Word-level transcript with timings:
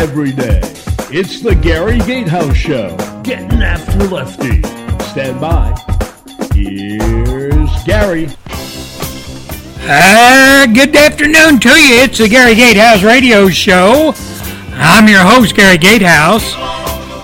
every 0.00 0.32
day, 0.32 0.60
it's 1.12 1.42
the 1.42 1.54
Gary 1.54 1.98
Gatehouse 1.98 2.56
Show. 2.56 2.96
Getting 3.22 3.62
after 3.62 3.98
Lefty. 4.08 4.62
Stand 5.04 5.38
by. 5.38 5.76
Here's 6.54 7.84
Gary. 7.84 8.28
Uh, 9.82 10.66
good 10.72 10.96
afternoon 10.96 11.60
to 11.60 11.68
you. 11.68 12.00
It's 12.00 12.16
the 12.16 12.28
Gary 12.30 12.54
Gatehouse 12.54 13.02
Radio 13.02 13.50
Show. 13.50 14.14
I'm 14.72 15.06
your 15.06 15.20
host, 15.20 15.54
Gary 15.54 15.76
Gatehouse, 15.76 16.54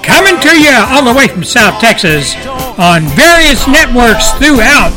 coming 0.05 0.39
to 0.43 0.61
you 0.61 0.77
all 0.77 1.03
the 1.03 1.15
way 1.17 1.29
from 1.29 1.45
South 1.45 1.81
Texas 1.81 2.37
on 2.79 3.05
various 3.17 3.67
networks 3.67 4.33
throughout 4.33 4.93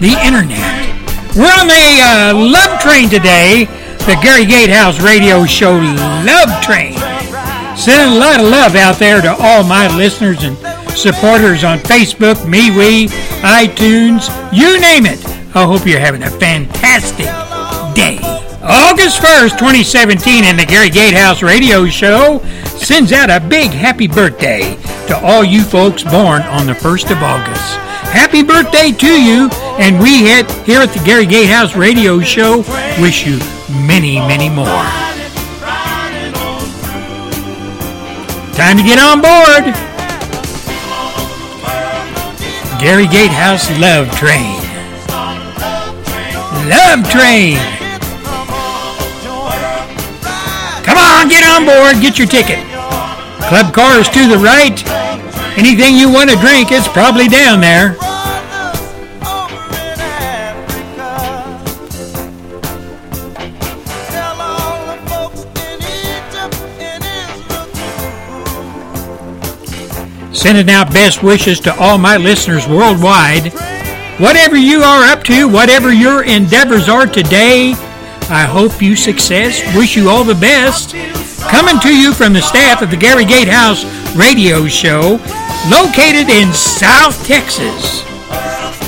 the 0.00 0.12
internet. 0.20 0.92
We're 1.34 1.48
on 1.48 1.66
the 1.66 2.00
uh, 2.04 2.34
Love 2.36 2.78
Train 2.80 3.08
today, 3.08 3.64
the 4.04 4.20
Gary 4.22 4.44
Gatehouse 4.44 5.00
Radio 5.00 5.46
Show 5.46 5.78
Love 6.26 6.62
Train. 6.62 6.91
Sending 7.76 8.16
a 8.16 8.20
lot 8.20 8.40
of 8.40 8.48
love 8.48 8.74
out 8.76 8.98
there 8.98 9.20
to 9.20 9.34
all 9.40 9.64
my 9.64 9.88
listeners 9.96 10.44
and 10.44 10.56
supporters 10.96 11.64
on 11.64 11.78
Facebook, 11.78 12.36
MeWe, 12.44 13.08
iTunes, 13.40 14.28
you 14.52 14.80
name 14.80 15.06
it. 15.06 15.24
I 15.54 15.64
hope 15.64 15.86
you're 15.86 15.98
having 15.98 16.22
a 16.22 16.30
fantastic 16.30 17.26
day. 17.94 18.18
August 18.62 19.20
1st, 19.20 19.58
2017, 19.58 20.44
and 20.44 20.58
the 20.58 20.64
Gary 20.64 20.90
Gatehouse 20.90 21.42
Radio 21.42 21.86
Show 21.86 22.38
sends 22.76 23.12
out 23.12 23.30
a 23.30 23.40
big 23.48 23.70
happy 23.70 24.06
birthday 24.06 24.76
to 25.08 25.18
all 25.20 25.42
you 25.42 25.62
folks 25.62 26.04
born 26.04 26.42
on 26.42 26.66
the 26.66 26.74
1st 26.74 27.10
of 27.10 27.22
August. 27.22 27.76
Happy 28.12 28.42
birthday 28.42 28.92
to 28.92 29.20
you, 29.20 29.48
and 29.80 29.98
we 29.98 30.18
here 30.18 30.82
at 30.82 30.90
the 30.92 31.02
Gary 31.04 31.26
Gatehouse 31.26 31.74
Radio 31.74 32.20
Show 32.20 32.58
wish 33.00 33.26
you 33.26 33.38
many, 33.86 34.18
many 34.18 34.48
more. 34.48 35.01
Time 38.62 38.76
to 38.76 38.84
get 38.84 39.00
on 39.00 39.20
board. 39.20 39.74
Gary 42.78 43.08
Gatehouse 43.08 43.68
Love 43.80 44.08
Train. 44.14 44.54
Love 46.70 47.02
Train. 47.10 47.58
Come 50.84 50.96
on, 50.96 51.28
get 51.28 51.42
on 51.42 51.66
board, 51.66 52.00
get 52.00 52.20
your 52.20 52.28
ticket. 52.28 52.64
Club 53.48 53.74
cars 53.74 54.08
to 54.10 54.28
the 54.28 54.38
right. 54.38 54.80
Anything 55.58 55.96
you 55.96 56.08
want 56.08 56.30
to 56.30 56.36
drink 56.36 56.70
is 56.70 56.86
probably 56.86 57.26
down 57.26 57.60
there. 57.60 57.96
Sending 70.42 70.70
out 70.70 70.92
best 70.92 71.22
wishes 71.22 71.60
to 71.60 71.72
all 71.78 71.98
my 71.98 72.16
listeners 72.16 72.66
worldwide. 72.66 73.52
Whatever 74.18 74.56
you 74.56 74.82
are 74.82 75.04
up 75.04 75.22
to, 75.22 75.46
whatever 75.46 75.92
your 75.92 76.24
endeavors 76.24 76.88
are 76.88 77.06
today, 77.06 77.74
I 78.28 78.44
hope 78.50 78.82
you 78.82 78.96
success. 78.96 79.62
Wish 79.76 79.96
you 79.96 80.08
all 80.08 80.24
the 80.24 80.34
best. 80.34 80.96
Coming 81.48 81.78
to 81.82 81.96
you 81.96 82.12
from 82.12 82.32
the 82.32 82.42
staff 82.42 82.82
of 82.82 82.90
the 82.90 82.96
Gary 82.96 83.24
Gatehouse 83.24 83.84
radio 84.16 84.66
show, 84.66 85.20
located 85.70 86.28
in 86.28 86.52
South 86.52 87.24
Texas, 87.24 88.02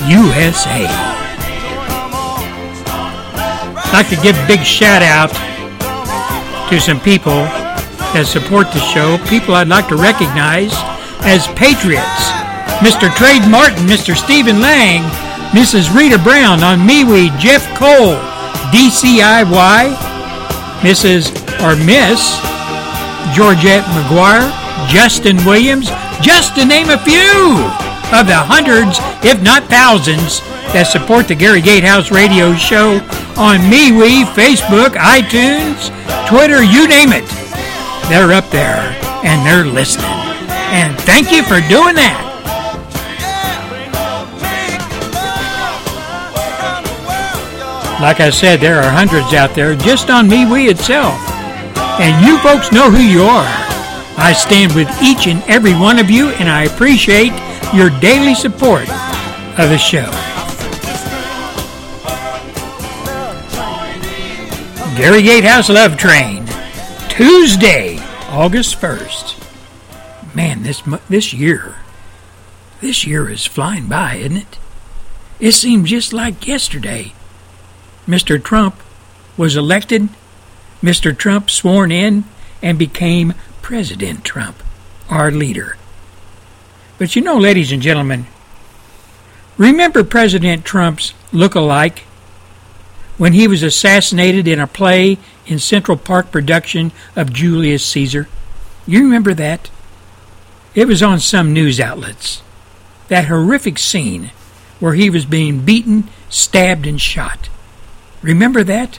USA. 0.08 0.88
I'd 3.78 3.92
like 3.92 4.08
to 4.08 4.20
give 4.20 4.36
a 4.36 4.46
big 4.48 4.64
shout 4.64 5.02
out 5.02 5.30
to 6.68 6.80
some 6.80 6.98
people 6.98 7.46
that 8.10 8.26
support 8.26 8.72
the 8.72 8.80
show, 8.80 9.18
people 9.28 9.54
I'd 9.54 9.68
like 9.68 9.86
to 9.86 9.96
recognize 9.96 10.74
as 11.24 11.46
patriots. 11.58 12.30
Mr. 12.80 13.12
Trade 13.16 13.48
Martin, 13.50 13.86
Mr. 13.86 14.16
Stephen 14.16 14.60
Lang, 14.60 15.02
Mrs. 15.52 15.94
Rita 15.94 16.18
Brown 16.18 16.62
on 16.62 16.80
MeWe, 16.80 17.36
Jeff 17.38 17.64
Cole, 17.78 18.18
DCIY, 18.74 19.94
Mrs. 20.82 21.30
or 21.62 21.76
Miss 21.84 22.20
Georgette 23.32 23.84
McGuire, 23.84 24.50
Justin 24.88 25.36
Williams, 25.44 25.88
just 26.20 26.54
to 26.56 26.64
name 26.64 26.90
a 26.90 26.98
few 26.98 27.56
of 28.12 28.26
the 28.26 28.36
hundreds, 28.36 28.98
if 29.24 29.42
not 29.42 29.64
thousands, 29.64 30.40
that 30.72 30.86
support 30.86 31.26
the 31.26 31.34
Gary 31.34 31.60
Gatehouse 31.60 32.10
radio 32.10 32.54
show 32.54 33.00
on 33.36 33.58
MeWe, 33.70 34.24
Facebook, 34.34 34.94
iTunes, 34.94 35.90
Twitter, 36.28 36.62
you 36.62 36.86
name 36.86 37.10
it. 37.12 37.26
They're 38.08 38.32
up 38.32 38.50
there 38.50 38.94
and 39.24 39.44
they're 39.46 39.64
listening. 39.64 40.23
And 40.74 40.98
thank 41.02 41.30
you 41.30 41.44
for 41.44 41.60
doing 41.68 41.94
that. 41.94 42.32
Like 48.02 48.18
I 48.18 48.30
said, 48.30 48.58
there 48.58 48.82
are 48.82 48.90
hundreds 48.90 49.32
out 49.34 49.54
there 49.54 49.76
just 49.76 50.10
on 50.10 50.28
MeWe 50.28 50.68
itself. 50.68 51.14
And 52.00 52.26
you 52.26 52.38
folks 52.38 52.72
know 52.72 52.90
who 52.90 52.98
you 52.98 53.22
are. 53.22 53.46
I 54.18 54.34
stand 54.36 54.74
with 54.74 54.88
each 55.00 55.28
and 55.28 55.44
every 55.44 55.74
one 55.74 56.00
of 56.00 56.10
you, 56.10 56.30
and 56.30 56.48
I 56.48 56.64
appreciate 56.64 57.32
your 57.72 57.90
daily 58.00 58.34
support 58.34 58.90
of 59.56 59.70
the 59.70 59.78
show. 59.78 60.10
Gary 64.96 65.22
Gatehouse 65.22 65.68
Love 65.68 65.96
Train, 65.96 66.44
Tuesday, 67.08 67.98
August 68.30 68.80
1st. 68.80 69.43
Man, 70.34 70.64
this 70.64 70.82
this 71.08 71.32
year, 71.32 71.76
this 72.80 73.06
year 73.06 73.30
is 73.30 73.46
flying 73.46 73.86
by, 73.86 74.16
isn't 74.16 74.36
it? 74.36 74.58
It 75.38 75.52
seems 75.52 75.90
just 75.90 76.12
like 76.12 76.46
yesterday. 76.46 77.12
Mr. 78.06 78.42
Trump 78.42 78.76
was 79.36 79.56
elected, 79.56 80.08
Mr. 80.82 81.16
Trump 81.16 81.50
sworn 81.50 81.92
in, 81.92 82.24
and 82.62 82.78
became 82.78 83.34
President 83.62 84.24
Trump, 84.24 84.62
our 85.08 85.30
leader. 85.30 85.76
But 86.98 87.16
you 87.16 87.22
know, 87.22 87.38
ladies 87.38 87.72
and 87.72 87.80
gentlemen, 87.80 88.26
remember 89.56 90.04
President 90.04 90.64
Trump's 90.64 91.14
look-alike 91.32 92.00
when 93.18 93.32
he 93.32 93.46
was 93.46 93.62
assassinated 93.62 94.48
in 94.48 94.60
a 94.60 94.66
play 94.66 95.18
in 95.46 95.58
Central 95.58 95.96
Park 95.96 96.30
production 96.30 96.92
of 97.14 97.32
Julius 97.32 97.84
Caesar? 97.86 98.28
You 98.86 99.04
remember 99.04 99.32
that? 99.34 99.70
It 100.74 100.88
was 100.88 101.02
on 101.02 101.20
some 101.20 101.52
news 101.52 101.78
outlets. 101.78 102.42
That 103.08 103.26
horrific 103.26 103.78
scene 103.78 104.30
where 104.80 104.94
he 104.94 105.08
was 105.08 105.24
being 105.24 105.64
beaten, 105.64 106.08
stabbed, 106.28 106.86
and 106.86 107.00
shot. 107.00 107.48
Remember 108.22 108.64
that? 108.64 108.98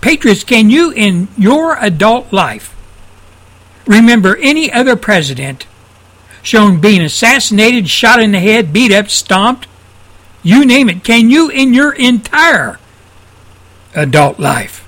Patriots, 0.00 0.44
can 0.44 0.70
you 0.70 0.90
in 0.92 1.28
your 1.36 1.76
adult 1.76 2.32
life 2.32 2.76
remember 3.86 4.36
any 4.36 4.70
other 4.72 4.96
president 4.96 5.66
shown 6.42 6.80
being 6.80 7.02
assassinated, 7.02 7.88
shot 7.88 8.20
in 8.20 8.32
the 8.32 8.40
head, 8.40 8.72
beat 8.72 8.92
up, 8.92 9.08
stomped? 9.08 9.66
You 10.42 10.64
name 10.64 10.88
it. 10.88 11.04
Can 11.04 11.30
you 11.30 11.50
in 11.50 11.72
your 11.72 11.92
entire 11.92 12.78
adult 13.94 14.38
life? 14.38 14.86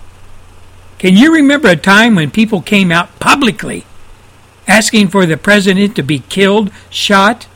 Can 0.99 1.17
you 1.17 1.33
remember 1.33 1.69
a 1.69 1.77
time 1.77 2.15
when 2.15 2.31
people 2.31 2.61
came 2.61 2.91
out 2.91 3.19
publicly 3.21 3.87
asking 4.67 5.09
for 5.09 5.27
the 5.27 5.37
president 5.37 5.97
to 5.97 6.03
be 6.03 6.21
killed, 6.21 6.71
shot? 6.91 7.47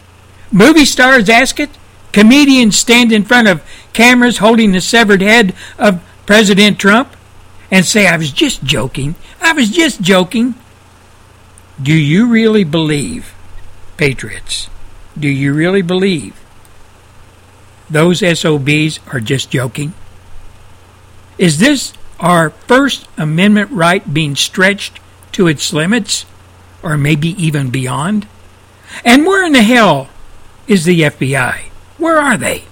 Movie 0.50 0.84
stars 0.84 1.28
ask 1.28 1.60
it. 1.60 1.70
Comedians 2.12 2.76
stand 2.76 3.12
in 3.12 3.24
front 3.24 3.48
of 3.48 3.62
cameras 3.92 4.38
holding 4.38 4.72
the 4.72 4.80
severed 4.80 5.20
head 5.20 5.54
of 5.78 6.02
President 6.26 6.78
Trump 6.78 7.14
and 7.70 7.84
say, 7.84 8.06
I 8.06 8.16
was 8.16 8.32
just 8.32 8.64
joking. 8.64 9.14
I 9.40 9.52
was 9.52 9.70
just 9.70 10.00
joking. 10.00 10.54
Do 11.80 11.92
you 11.92 12.26
really 12.26 12.64
believe, 12.64 13.34
patriots? 13.96 14.68
Do 15.18 15.28
you 15.28 15.52
really 15.52 15.82
believe 15.82 16.38
those 17.90 18.20
SOBs 18.20 19.00
are 19.12 19.20
just 19.20 19.50
joking? 19.50 19.94
Is 21.38 21.58
this 21.58 21.92
our 22.20 22.50
First 22.50 23.06
Amendment 23.16 23.70
right 23.70 24.12
being 24.12 24.34
stretched 24.34 24.98
to 25.32 25.46
its 25.46 25.72
limits, 25.72 26.24
or 26.82 26.96
maybe 26.96 27.30
even 27.42 27.70
beyond? 27.70 28.26
And 29.04 29.26
where 29.26 29.44
in 29.44 29.52
the 29.52 29.62
hell 29.62 30.08
is 30.66 30.84
the 30.84 31.00
FBI? 31.00 31.60
Where 31.98 32.18
are 32.18 32.36
they? 32.36 32.64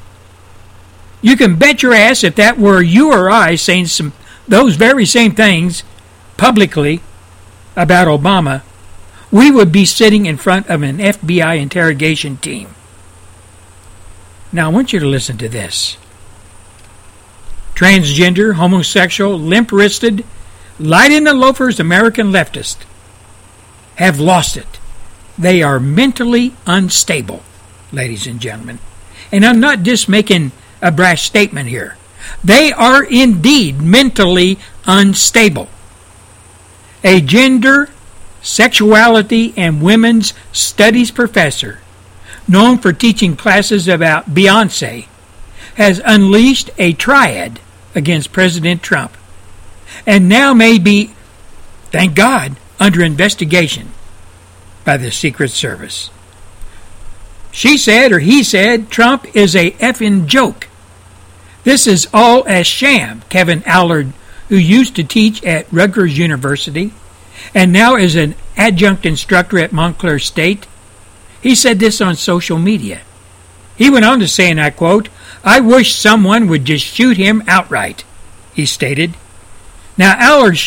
You 1.23 1.37
can 1.37 1.56
bet 1.56 1.82
your 1.82 1.94
ass 1.94 2.23
if 2.23 2.37
that 2.37 2.58
were 2.58 2.82
you 2.82 3.12
or 3.12 3.31
I 3.31 3.56
saying 3.56 3.87
some 3.87 4.12
those 4.47 4.76
very 4.76 5.05
same 5.05 5.32
things 5.35 5.82
publicly 6.37 7.00
about 7.75 8.06
Obama, 8.06 8.62
we 9.32 9.50
would 9.50 9.73
be 9.73 9.85
sitting 9.85 10.26
in 10.26 10.37
front 10.37 10.69
of 10.69 10.82
an 10.82 10.99
FBI 10.99 11.61
interrogation 11.61 12.37
team. 12.37 12.69
Now, 14.52 14.70
I 14.70 14.73
want 14.73 14.93
you 14.93 15.00
to 15.00 15.06
listen 15.06 15.37
to 15.38 15.49
this. 15.49 15.97
Transgender, 17.75 18.55
homosexual, 18.55 19.38
limp 19.38 19.73
wristed, 19.73 20.25
light 20.79 21.11
in 21.11 21.25
the 21.25 21.35
loafers 21.35 21.81
American 21.81 22.31
leftists 22.31 22.85
have 23.97 24.21
lost 24.21 24.57
it. 24.57 24.79
They 25.39 25.63
are 25.63 25.81
mentally 25.81 26.55
unstable, 26.67 27.43
ladies 27.93 28.27
and 28.27 28.41
gentlemen. 28.41 28.79
And 29.31 29.45
I'm 29.45 29.61
not 29.61 29.83
just 29.83 30.09
making 30.09 30.53
a 30.81 30.91
brash 30.91 31.25
statement 31.25 31.69
here. 31.69 31.97
They 32.43 32.73
are 32.73 33.05
indeed 33.05 33.81
mentally 33.81 34.59
unstable. 34.87 35.69
A 37.05 37.21
gender, 37.21 37.91
sexuality, 38.43 39.53
and 39.57 39.83
women's 39.83 40.33
studies 40.53 41.11
professor, 41.11 41.81
known 42.49 42.79
for 42.79 42.93
teaching 42.93 43.37
classes 43.37 43.89
about 43.89 44.31
Beyonce, 44.31 45.07
has 45.77 46.01
unleashed 46.05 46.71
a 46.79 46.93
triad 46.95 47.61
against 47.95 48.33
President 48.33 48.83
Trump 48.83 49.17
and 50.05 50.29
now 50.29 50.53
may 50.53 50.79
be, 50.79 51.13
thank 51.91 52.15
God, 52.15 52.57
under 52.78 53.02
investigation 53.02 53.90
by 54.84 54.96
the 54.96 55.11
Secret 55.11 55.50
Service. 55.50 56.11
She 57.50 57.78
said, 57.78 58.12
or 58.12 58.19
he 58.19 58.43
said, 58.43 58.90
Trump 58.90 59.34
is 59.34 59.56
a 59.56 59.70
effing 59.73 60.26
joke. 60.26 60.69
This 61.64 61.87
is 61.87 62.06
all 62.12 62.46
a 62.46 62.62
sham, 62.62 63.23
Kevin 63.28 63.61
Allred, 63.62 64.12
who 64.49 64.56
used 64.56 64.94
to 64.96 65.05
teach 65.05 65.43
at 65.43 65.67
Rutgers 65.73 66.17
University 66.19 66.93
and 67.55 67.73
now 67.73 67.96
is 67.96 68.17
an 68.17 68.34
adjunct 68.56 69.06
instructor 69.06 69.58
at 69.58 69.73
Montclair 69.73 70.19
State, 70.19 70.67
he 71.40 71.55
said 71.55 71.78
this 71.78 72.00
on 72.00 72.17
social 72.17 72.58
media. 72.58 73.02
He 73.76 73.90
went 73.90 74.05
on 74.05 74.20
to 74.20 74.28
say, 74.28 74.50
and 74.50 74.61
I 74.61 74.70
quote, 74.70 75.08
I 75.44 75.61
wish 75.61 75.94
someone 75.94 76.49
would 76.49 76.64
just 76.64 76.84
shoot 76.84 77.17
him 77.17 77.43
outright, 77.46 78.05
he 78.55 78.67
stated. 78.67 79.14
Now, 79.99 80.17
Allard 80.19 80.58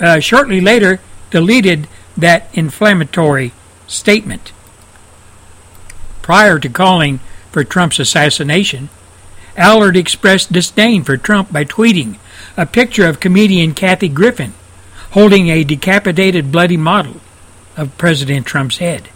uh, 0.00 0.20
shortly 0.20 0.60
later 0.60 1.00
deleted 1.30 1.88
that 2.16 2.48
inflammatory 2.54 3.52
statement. 3.86 4.52
Prior 6.22 6.58
to 6.58 6.68
calling 6.68 7.20
for 7.52 7.64
Trump's 7.64 7.98
assassination, 7.98 8.88
Allred 9.56 9.96
expressed 9.96 10.52
disdain 10.52 11.04
for 11.04 11.16
Trump 11.16 11.52
by 11.52 11.64
tweeting 11.64 12.18
a 12.56 12.66
picture 12.66 13.06
of 13.06 13.20
comedian 13.20 13.74
Kathy 13.74 14.08
Griffin 14.08 14.52
holding 15.12 15.48
a 15.48 15.64
decapitated 15.64 16.52
bloody 16.52 16.76
model 16.76 17.20
of 17.76 17.96
President 17.96 18.46
Trump's 18.46 18.78
head. 18.78 19.08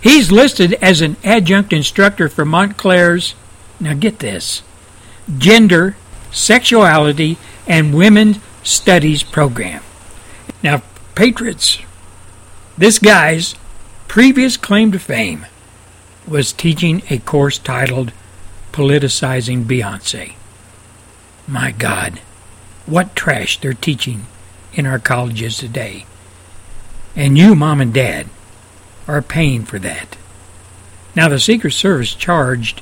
He's 0.00 0.30
listed 0.30 0.74
as 0.74 1.00
an 1.00 1.16
adjunct 1.24 1.72
instructor 1.72 2.28
for 2.28 2.44
Montclair's, 2.44 3.34
now 3.80 3.94
get 3.94 4.18
this, 4.18 4.62
Gender, 5.38 5.96
Sexuality, 6.30 7.38
and 7.66 7.94
Women's 7.94 8.38
Studies 8.62 9.22
program. 9.22 9.82
Now, 10.62 10.82
Patriots, 11.18 11.80
this 12.76 13.00
guy's 13.00 13.56
previous 14.06 14.56
claim 14.56 14.92
to 14.92 15.00
fame 15.00 15.46
was 16.28 16.52
teaching 16.52 17.02
a 17.10 17.18
course 17.18 17.58
titled 17.58 18.12
Politicizing 18.70 19.64
Beyonce. 19.64 20.34
My 21.48 21.72
God, 21.72 22.20
what 22.86 23.16
trash 23.16 23.58
they're 23.60 23.74
teaching 23.74 24.26
in 24.72 24.86
our 24.86 25.00
colleges 25.00 25.58
today. 25.58 26.06
And 27.16 27.36
you, 27.36 27.56
Mom 27.56 27.80
and 27.80 27.92
Dad, 27.92 28.28
are 29.08 29.20
paying 29.20 29.64
for 29.64 29.80
that. 29.80 30.16
Now, 31.16 31.28
the 31.28 31.40
Secret 31.40 31.72
Service 31.72 32.14
charged 32.14 32.80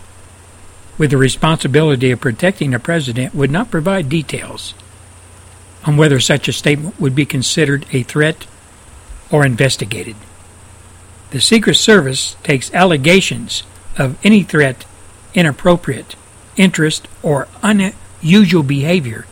with 0.99 1.11
the 1.11 1.17
responsibility 1.17 2.11
of 2.11 2.21
protecting 2.21 2.73
the 2.73 2.79
president 2.79 3.35
would 3.35 3.51
not 3.51 3.71
provide 3.71 4.11
details 4.11 4.75
on 5.87 5.97
whether 5.97 6.21
such 6.21 6.49
a 6.49 6.53
statement 6.53 7.01
would 7.01 7.15
be 7.15 7.25
considered 7.25 7.87
a 7.93 8.03
threat 8.03 8.47
or 9.31 9.47
investigated. 9.47 10.17
The 11.31 11.41
Secret 11.41 11.77
Service 11.77 12.37
takes 12.43 12.73
allegations 12.75 13.63
of 13.97 14.19
any 14.25 14.43
threat, 14.43 14.85
inappropriate, 15.35 16.17
interest, 16.57 17.09
or 17.23 17.49
unusual 17.63 18.63
behavior 18.63 19.27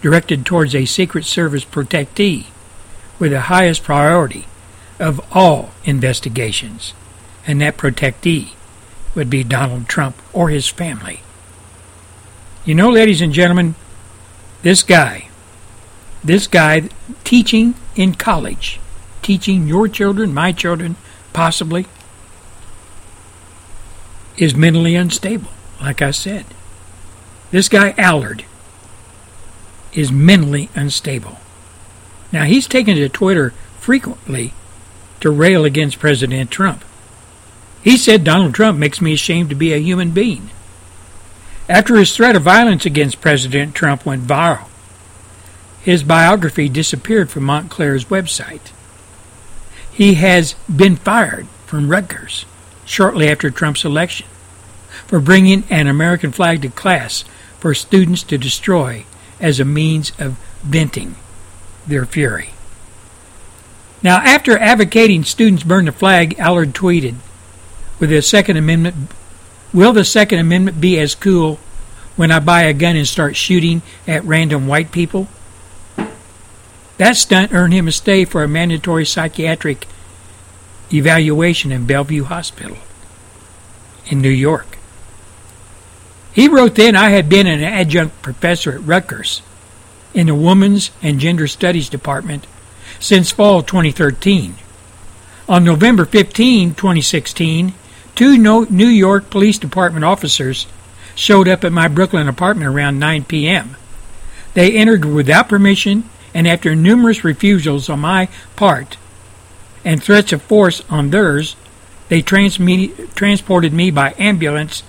directed 0.00 0.44
towards 0.44 0.74
a 0.74 0.84
Secret 0.84 1.24
Service 1.24 1.64
protectee 1.64 2.46
with 3.18 3.30
the 3.30 3.42
highest 3.42 3.84
priority 3.84 4.46
of 4.98 5.20
all 5.32 5.70
investigations, 5.84 6.94
and 7.46 7.60
that 7.60 7.76
protectee 7.76 8.50
would 9.14 9.30
be 9.30 9.44
Donald 9.44 9.88
Trump 9.88 10.16
or 10.32 10.48
his 10.48 10.68
family. 10.68 11.20
You 12.64 12.74
know, 12.74 12.90
ladies 12.90 13.20
and 13.20 13.32
gentlemen, 13.32 13.74
this 14.62 14.82
guy, 14.82 15.28
this 16.24 16.46
guy 16.46 16.88
teaching 17.24 17.74
in 17.96 18.14
college, 18.14 18.80
teaching 19.22 19.66
your 19.66 19.88
children, 19.88 20.32
my 20.32 20.52
children, 20.52 20.96
possibly, 21.32 21.86
is 24.36 24.54
mentally 24.54 24.94
unstable, 24.94 25.50
like 25.80 26.00
I 26.00 26.10
said. 26.10 26.46
This 27.50 27.68
guy, 27.68 27.92
Allred, 27.92 28.44
is 29.92 30.10
mentally 30.10 30.70
unstable. 30.74 31.38
Now, 32.32 32.44
he's 32.44 32.66
taken 32.66 32.96
to 32.96 33.08
Twitter 33.08 33.50
frequently 33.78 34.54
to 35.20 35.30
rail 35.30 35.64
against 35.64 35.98
President 35.98 36.50
Trump. 36.50 36.84
He 37.82 37.96
said 37.96 38.24
Donald 38.24 38.54
Trump 38.54 38.78
makes 38.78 39.00
me 39.00 39.12
ashamed 39.12 39.50
to 39.50 39.54
be 39.54 39.72
a 39.72 39.78
human 39.78 40.12
being. 40.12 40.50
After 41.68 41.96
his 41.96 42.14
threat 42.14 42.36
of 42.36 42.42
violence 42.42 42.86
against 42.86 43.20
President 43.20 43.74
Trump 43.74 44.06
went 44.06 44.22
viral, 44.22 44.68
his 45.82 46.02
biography 46.02 46.68
disappeared 46.68 47.30
from 47.30 47.44
Montclair's 47.44 48.06
website. 48.06 48.70
He 49.90 50.14
has 50.14 50.54
been 50.74 50.96
fired 50.96 51.46
from 51.66 51.88
Rutgers 51.88 52.44
shortly 52.84 53.28
after 53.28 53.50
Trump's 53.50 53.84
election 53.84 54.26
for 55.06 55.20
bringing 55.20 55.64
an 55.70 55.86
American 55.86 56.32
flag 56.32 56.62
to 56.62 56.68
class 56.68 57.24
for 57.58 57.74
students 57.74 58.22
to 58.24 58.38
destroy 58.38 59.04
as 59.40 59.58
a 59.58 59.64
means 59.64 60.12
of 60.18 60.36
venting 60.62 61.16
their 61.86 62.06
fury. 62.06 62.50
Now, 64.02 64.16
after 64.18 64.58
advocating 64.58 65.24
students 65.24 65.62
burn 65.62 65.84
the 65.84 65.92
flag, 65.92 66.36
Allred 66.38 66.72
tweeted, 66.72 67.16
"With 67.98 68.10
the 68.10 68.22
Second 68.22 68.56
Amendment, 68.56 69.10
will 69.72 69.92
the 69.92 70.04
Second 70.04 70.38
Amendment 70.38 70.80
be 70.80 70.98
as 70.98 71.14
cool 71.14 71.58
when 72.16 72.30
I 72.30 72.38
buy 72.40 72.62
a 72.62 72.72
gun 72.72 72.96
and 72.96 73.06
start 73.06 73.36
shooting 73.36 73.82
at 74.06 74.24
random 74.24 74.66
white 74.66 74.92
people?" 74.92 75.28
That 77.02 77.16
stunt 77.16 77.52
earned 77.52 77.74
him 77.74 77.88
a 77.88 77.92
stay 77.92 78.24
for 78.24 78.44
a 78.44 78.48
mandatory 78.48 79.04
psychiatric 79.04 79.88
evaluation 80.94 81.72
in 81.72 81.84
Bellevue 81.84 82.22
Hospital 82.22 82.76
in 84.06 84.22
New 84.22 84.28
York. 84.28 84.78
He 86.32 86.46
wrote 86.46 86.76
then 86.76 86.94
I 86.94 87.08
had 87.08 87.28
been 87.28 87.48
an 87.48 87.60
adjunct 87.60 88.22
professor 88.22 88.74
at 88.74 88.84
Rutgers 88.84 89.42
in 90.14 90.28
the 90.28 90.34
Women's 90.36 90.92
and 91.02 91.18
Gender 91.18 91.48
Studies 91.48 91.88
Department 91.88 92.46
since 93.00 93.32
fall 93.32 93.64
2013. 93.64 94.54
On 95.48 95.64
November 95.64 96.04
15, 96.04 96.76
2016, 96.76 97.74
two 98.14 98.38
New 98.38 98.86
York 98.86 99.28
Police 99.28 99.58
Department 99.58 100.04
officers 100.04 100.68
showed 101.16 101.48
up 101.48 101.64
at 101.64 101.72
my 101.72 101.88
Brooklyn 101.88 102.28
apartment 102.28 102.72
around 102.72 103.00
9 103.00 103.24
p.m. 103.24 103.74
They 104.54 104.76
entered 104.76 105.04
without 105.04 105.48
permission 105.48 106.08
and 106.34 106.48
after 106.48 106.74
numerous 106.74 107.24
refusals 107.24 107.88
on 107.88 108.00
my 108.00 108.28
part 108.56 108.96
and 109.84 110.02
threats 110.02 110.32
of 110.32 110.42
force 110.42 110.82
on 110.88 111.10
theirs, 111.10 111.56
they 112.08 112.22
transported 112.22 113.72
me 113.72 113.90
by 113.90 114.14
ambulance 114.18 114.82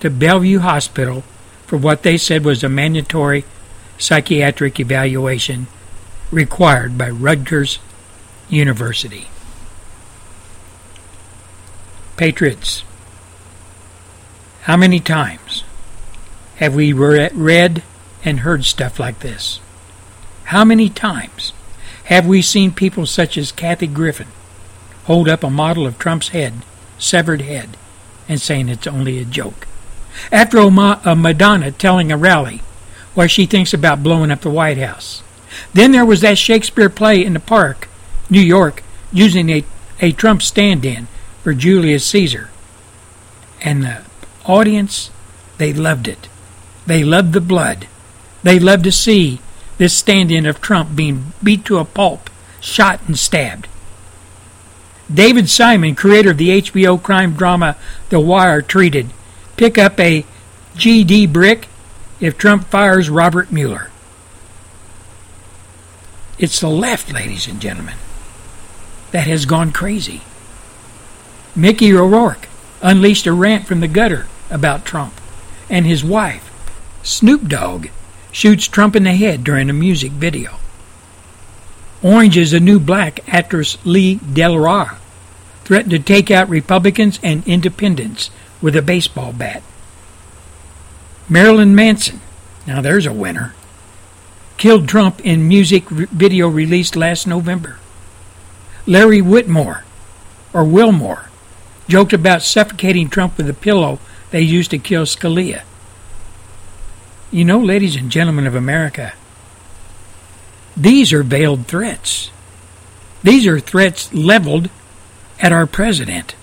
to 0.00 0.10
Bellevue 0.10 0.58
Hospital 0.58 1.22
for 1.66 1.76
what 1.76 2.02
they 2.02 2.16
said 2.16 2.44
was 2.44 2.62
a 2.62 2.68
mandatory 2.68 3.44
psychiatric 3.98 4.78
evaluation 4.78 5.66
required 6.30 6.96
by 6.98 7.08
Rutgers 7.10 7.78
University. 8.48 9.28
Patriots, 12.16 12.82
how 14.62 14.76
many 14.76 15.00
times 15.00 15.64
have 16.56 16.74
we 16.74 16.92
read 16.92 17.82
and 18.24 18.40
heard 18.40 18.64
stuff 18.64 18.98
like 18.98 19.20
this? 19.20 19.60
How 20.46 20.64
many 20.64 20.88
times 20.88 21.52
have 22.04 22.24
we 22.24 22.40
seen 22.40 22.70
people 22.70 23.04
such 23.04 23.36
as 23.36 23.50
Kathy 23.50 23.88
Griffin 23.88 24.28
hold 25.04 25.28
up 25.28 25.42
a 25.42 25.50
model 25.50 25.88
of 25.88 25.98
Trump's 25.98 26.28
head, 26.28 26.54
severed 26.98 27.42
head, 27.42 27.76
and 28.28 28.40
saying 28.40 28.68
it's 28.68 28.86
only 28.86 29.18
a 29.18 29.24
joke? 29.24 29.66
After 30.30 30.58
a 30.58 30.68
uh, 30.68 31.14
Madonna 31.16 31.72
telling 31.72 32.12
a 32.12 32.16
rally 32.16 32.62
what 33.14 33.32
she 33.32 33.44
thinks 33.44 33.74
about 33.74 34.04
blowing 34.04 34.30
up 34.30 34.42
the 34.42 34.50
White 34.50 34.78
House. 34.78 35.24
Then 35.72 35.90
there 35.90 36.06
was 36.06 36.20
that 36.20 36.38
Shakespeare 36.38 36.90
play 36.90 37.24
in 37.24 37.32
the 37.32 37.40
park, 37.40 37.88
New 38.30 38.40
York, 38.40 38.84
using 39.12 39.50
a, 39.50 39.64
a 40.00 40.12
Trump 40.12 40.42
stand 40.42 40.84
in 40.84 41.08
for 41.42 41.54
Julius 41.54 42.06
Caesar. 42.06 42.50
And 43.62 43.82
the 43.82 44.02
audience, 44.44 45.10
they 45.58 45.72
loved 45.72 46.06
it. 46.06 46.28
They 46.86 47.02
loved 47.02 47.32
the 47.32 47.40
blood. 47.40 47.88
They 48.44 48.60
loved 48.60 48.84
to 48.84 48.92
see 48.92 49.40
this 49.78 49.96
stand 49.96 50.30
in 50.30 50.46
of 50.46 50.60
Trump 50.60 50.96
being 50.96 51.32
beat 51.42 51.64
to 51.66 51.78
a 51.78 51.84
pulp, 51.84 52.30
shot, 52.60 53.00
and 53.06 53.18
stabbed. 53.18 53.68
David 55.12 55.48
Simon, 55.48 55.94
creator 55.94 56.32
of 56.32 56.38
the 56.38 56.60
HBO 56.60 57.00
crime 57.00 57.34
drama 57.34 57.76
The 58.08 58.20
Wire, 58.20 58.62
tweeted, 58.62 59.10
Pick 59.56 59.78
up 59.78 59.98
a 60.00 60.24
GD 60.74 61.32
brick 61.32 61.68
if 62.20 62.36
Trump 62.36 62.66
fires 62.68 63.08
Robert 63.08 63.52
Mueller. 63.52 63.90
It's 66.38 66.60
the 66.60 66.68
left, 66.68 67.12
ladies 67.12 67.46
and 67.46 67.60
gentlemen, 67.60 67.96
that 69.12 69.26
has 69.26 69.46
gone 69.46 69.72
crazy. 69.72 70.22
Mickey 71.54 71.94
O'Rourke 71.94 72.48
unleashed 72.82 73.26
a 73.26 73.32
rant 73.32 73.66
from 73.66 73.80
the 73.80 73.88
gutter 73.88 74.26
about 74.50 74.84
Trump, 74.84 75.14
and 75.70 75.86
his 75.86 76.04
wife, 76.04 76.50
Snoop 77.02 77.48
Dogg, 77.48 77.86
shoots 78.36 78.68
Trump 78.68 78.94
in 78.94 79.04
the 79.04 79.14
head 79.14 79.42
during 79.42 79.70
a 79.70 79.72
music 79.72 80.12
video. 80.12 80.58
Orange 82.02 82.36
is 82.36 82.50
the 82.50 82.60
New 82.60 82.78
Black 82.78 83.26
actress 83.32 83.78
Lee 83.82 84.16
Delroy 84.16 84.94
threatened 85.64 85.92
to 85.92 85.98
take 85.98 86.30
out 86.30 86.46
Republicans 86.50 87.18
and 87.22 87.48
independents 87.48 88.30
with 88.60 88.76
a 88.76 88.82
baseball 88.82 89.32
bat. 89.32 89.62
Marilyn 91.30 91.74
Manson, 91.74 92.20
now 92.66 92.82
there's 92.82 93.06
a 93.06 93.12
winner, 93.12 93.54
killed 94.58 94.86
Trump 94.86 95.18
in 95.24 95.48
music 95.48 95.88
video 95.88 96.46
released 96.46 96.94
last 96.94 97.26
November. 97.26 97.78
Larry 98.84 99.22
Whitmore, 99.22 99.84
or 100.52 100.62
Wilmore, 100.62 101.30
joked 101.88 102.12
about 102.12 102.42
suffocating 102.42 103.08
Trump 103.08 103.38
with 103.38 103.48
a 103.48 103.54
pillow 103.54 103.98
they 104.30 104.42
used 104.42 104.72
to 104.72 104.78
kill 104.78 105.04
Scalia. 105.04 105.62
You 107.30 107.44
know, 107.44 107.58
ladies 107.58 107.96
and 107.96 108.10
gentlemen 108.10 108.46
of 108.46 108.54
America, 108.54 109.12
these 110.76 111.12
are 111.12 111.24
veiled 111.24 111.66
threats. 111.66 112.30
These 113.22 113.46
are 113.46 113.58
threats 113.58 114.12
leveled 114.14 114.70
at 115.40 115.52
our 115.52 115.66
president, 115.66 116.36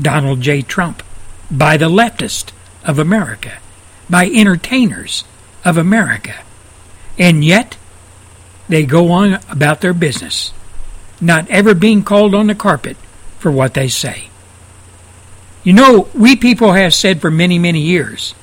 Donald 0.00 0.42
J. 0.42 0.60
Trump, 0.60 1.02
by 1.50 1.78
the 1.78 1.88
leftist 1.88 2.52
of 2.84 2.98
America, 2.98 3.58
by 4.10 4.26
entertainers 4.26 5.24
of 5.64 5.78
America. 5.78 6.34
And 7.18 7.42
yet, 7.42 7.78
they 8.68 8.84
go 8.84 9.10
on 9.10 9.40
about 9.48 9.80
their 9.80 9.94
business, 9.94 10.52
not 11.22 11.48
ever 11.48 11.74
being 11.74 12.04
called 12.04 12.34
on 12.34 12.48
the 12.48 12.54
carpet 12.54 12.98
for 13.38 13.50
what 13.50 13.72
they 13.72 13.88
say. 13.88 14.28
You 15.64 15.72
know, 15.72 16.08
we 16.14 16.36
people 16.36 16.72
have 16.72 16.92
said 16.92 17.20
for 17.20 17.30
many, 17.30 17.58
many 17.58 17.80
years 17.80 18.34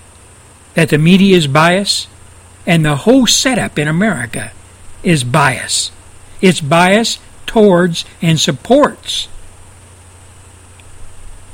that 0.76 0.90
the 0.90 0.98
media 0.98 1.36
is 1.36 1.48
biased, 1.48 2.08
and 2.66 2.86
the 2.86 2.98
whole 2.98 3.28
setup 3.28 3.80
in 3.80 3.88
America 3.88 4.52
is 5.04 5.24
bias. 5.24 5.92
It's 6.42 6.62
bias 6.62 7.20
towards 7.46 8.06
and 8.22 8.40
supports 8.40 9.28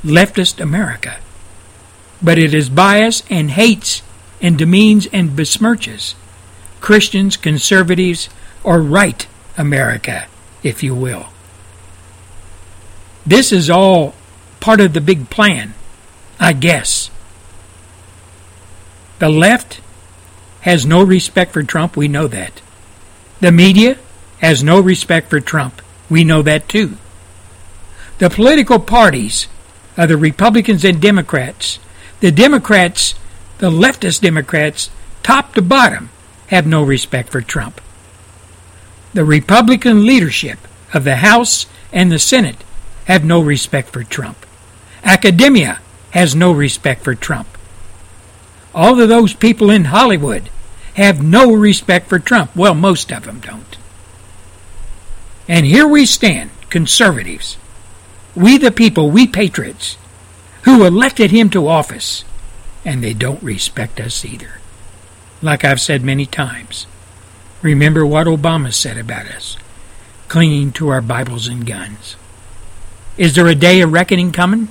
leftist 0.04 0.60
America. 0.60 1.18
But 2.20 2.38
it 2.38 2.54
is 2.54 2.68
bias 2.68 3.22
and 3.30 3.50
hates 3.52 4.02
and 4.40 4.58
demeans 4.58 5.06
and 5.12 5.30
besmirches 5.30 6.14
Christians, 6.80 7.36
conservatives, 7.36 8.28
or 8.64 8.82
right 8.82 9.26
America, 9.56 10.26
if 10.64 10.82
you 10.82 10.96
will. 10.96 11.26
This 13.24 13.52
is 13.52 13.70
all 13.70 14.14
part 14.58 14.80
of 14.80 14.92
the 14.92 15.00
big 15.00 15.30
plan, 15.30 15.74
I 16.40 16.52
guess. 16.52 17.11
The 19.22 19.28
left 19.28 19.80
has 20.62 20.84
no 20.84 21.00
respect 21.04 21.52
for 21.52 21.62
Trump, 21.62 21.96
we 21.96 22.08
know 22.08 22.26
that. 22.26 22.60
The 23.38 23.52
media 23.52 23.98
has 24.40 24.64
no 24.64 24.80
respect 24.80 25.30
for 25.30 25.38
Trump, 25.38 25.80
we 26.10 26.24
know 26.24 26.42
that 26.42 26.68
too. 26.68 26.96
The 28.18 28.30
political 28.30 28.80
parties 28.80 29.46
of 29.96 30.08
the 30.08 30.16
Republicans 30.16 30.84
and 30.84 31.00
Democrats, 31.00 31.78
the 32.18 32.32
Democrats, 32.32 33.14
the 33.58 33.70
leftist 33.70 34.22
Democrats, 34.22 34.90
top 35.22 35.54
to 35.54 35.62
bottom, 35.62 36.10
have 36.48 36.66
no 36.66 36.82
respect 36.82 37.28
for 37.28 37.40
Trump. 37.40 37.80
The 39.14 39.24
Republican 39.24 40.04
leadership 40.04 40.58
of 40.92 41.04
the 41.04 41.18
House 41.22 41.66
and 41.92 42.10
the 42.10 42.18
Senate 42.18 42.64
have 43.04 43.24
no 43.24 43.40
respect 43.40 43.90
for 43.90 44.02
Trump. 44.02 44.44
Academia 45.04 45.78
has 46.10 46.34
no 46.34 46.50
respect 46.50 47.04
for 47.04 47.14
Trump. 47.14 47.51
All 48.74 49.00
of 49.00 49.08
those 49.08 49.34
people 49.34 49.70
in 49.70 49.86
Hollywood 49.86 50.48
have 50.94 51.22
no 51.22 51.52
respect 51.52 52.08
for 52.08 52.18
Trump. 52.18 52.54
Well, 52.56 52.74
most 52.74 53.12
of 53.12 53.24
them 53.24 53.40
don't. 53.40 53.76
And 55.48 55.66
here 55.66 55.86
we 55.86 56.06
stand, 56.06 56.50
conservatives, 56.70 57.58
we 58.34 58.56
the 58.58 58.70
people, 58.70 59.10
we 59.10 59.26
patriots, 59.26 59.96
who 60.62 60.84
elected 60.84 61.30
him 61.30 61.50
to 61.50 61.68
office, 61.68 62.24
and 62.84 63.02
they 63.02 63.12
don't 63.12 63.42
respect 63.42 64.00
us 64.00 64.24
either. 64.24 64.60
Like 65.42 65.64
I've 65.64 65.80
said 65.80 66.02
many 66.02 66.24
times, 66.24 66.86
remember 67.60 68.06
what 68.06 68.26
Obama 68.26 68.72
said 68.72 68.96
about 68.96 69.26
us 69.26 69.56
clinging 70.32 70.72
to 70.72 70.88
our 70.88 71.02
Bibles 71.02 71.46
and 71.46 71.66
guns. 71.66 72.16
Is 73.18 73.34
there 73.34 73.48
a 73.48 73.54
day 73.54 73.82
of 73.82 73.92
reckoning 73.92 74.32
coming? 74.32 74.68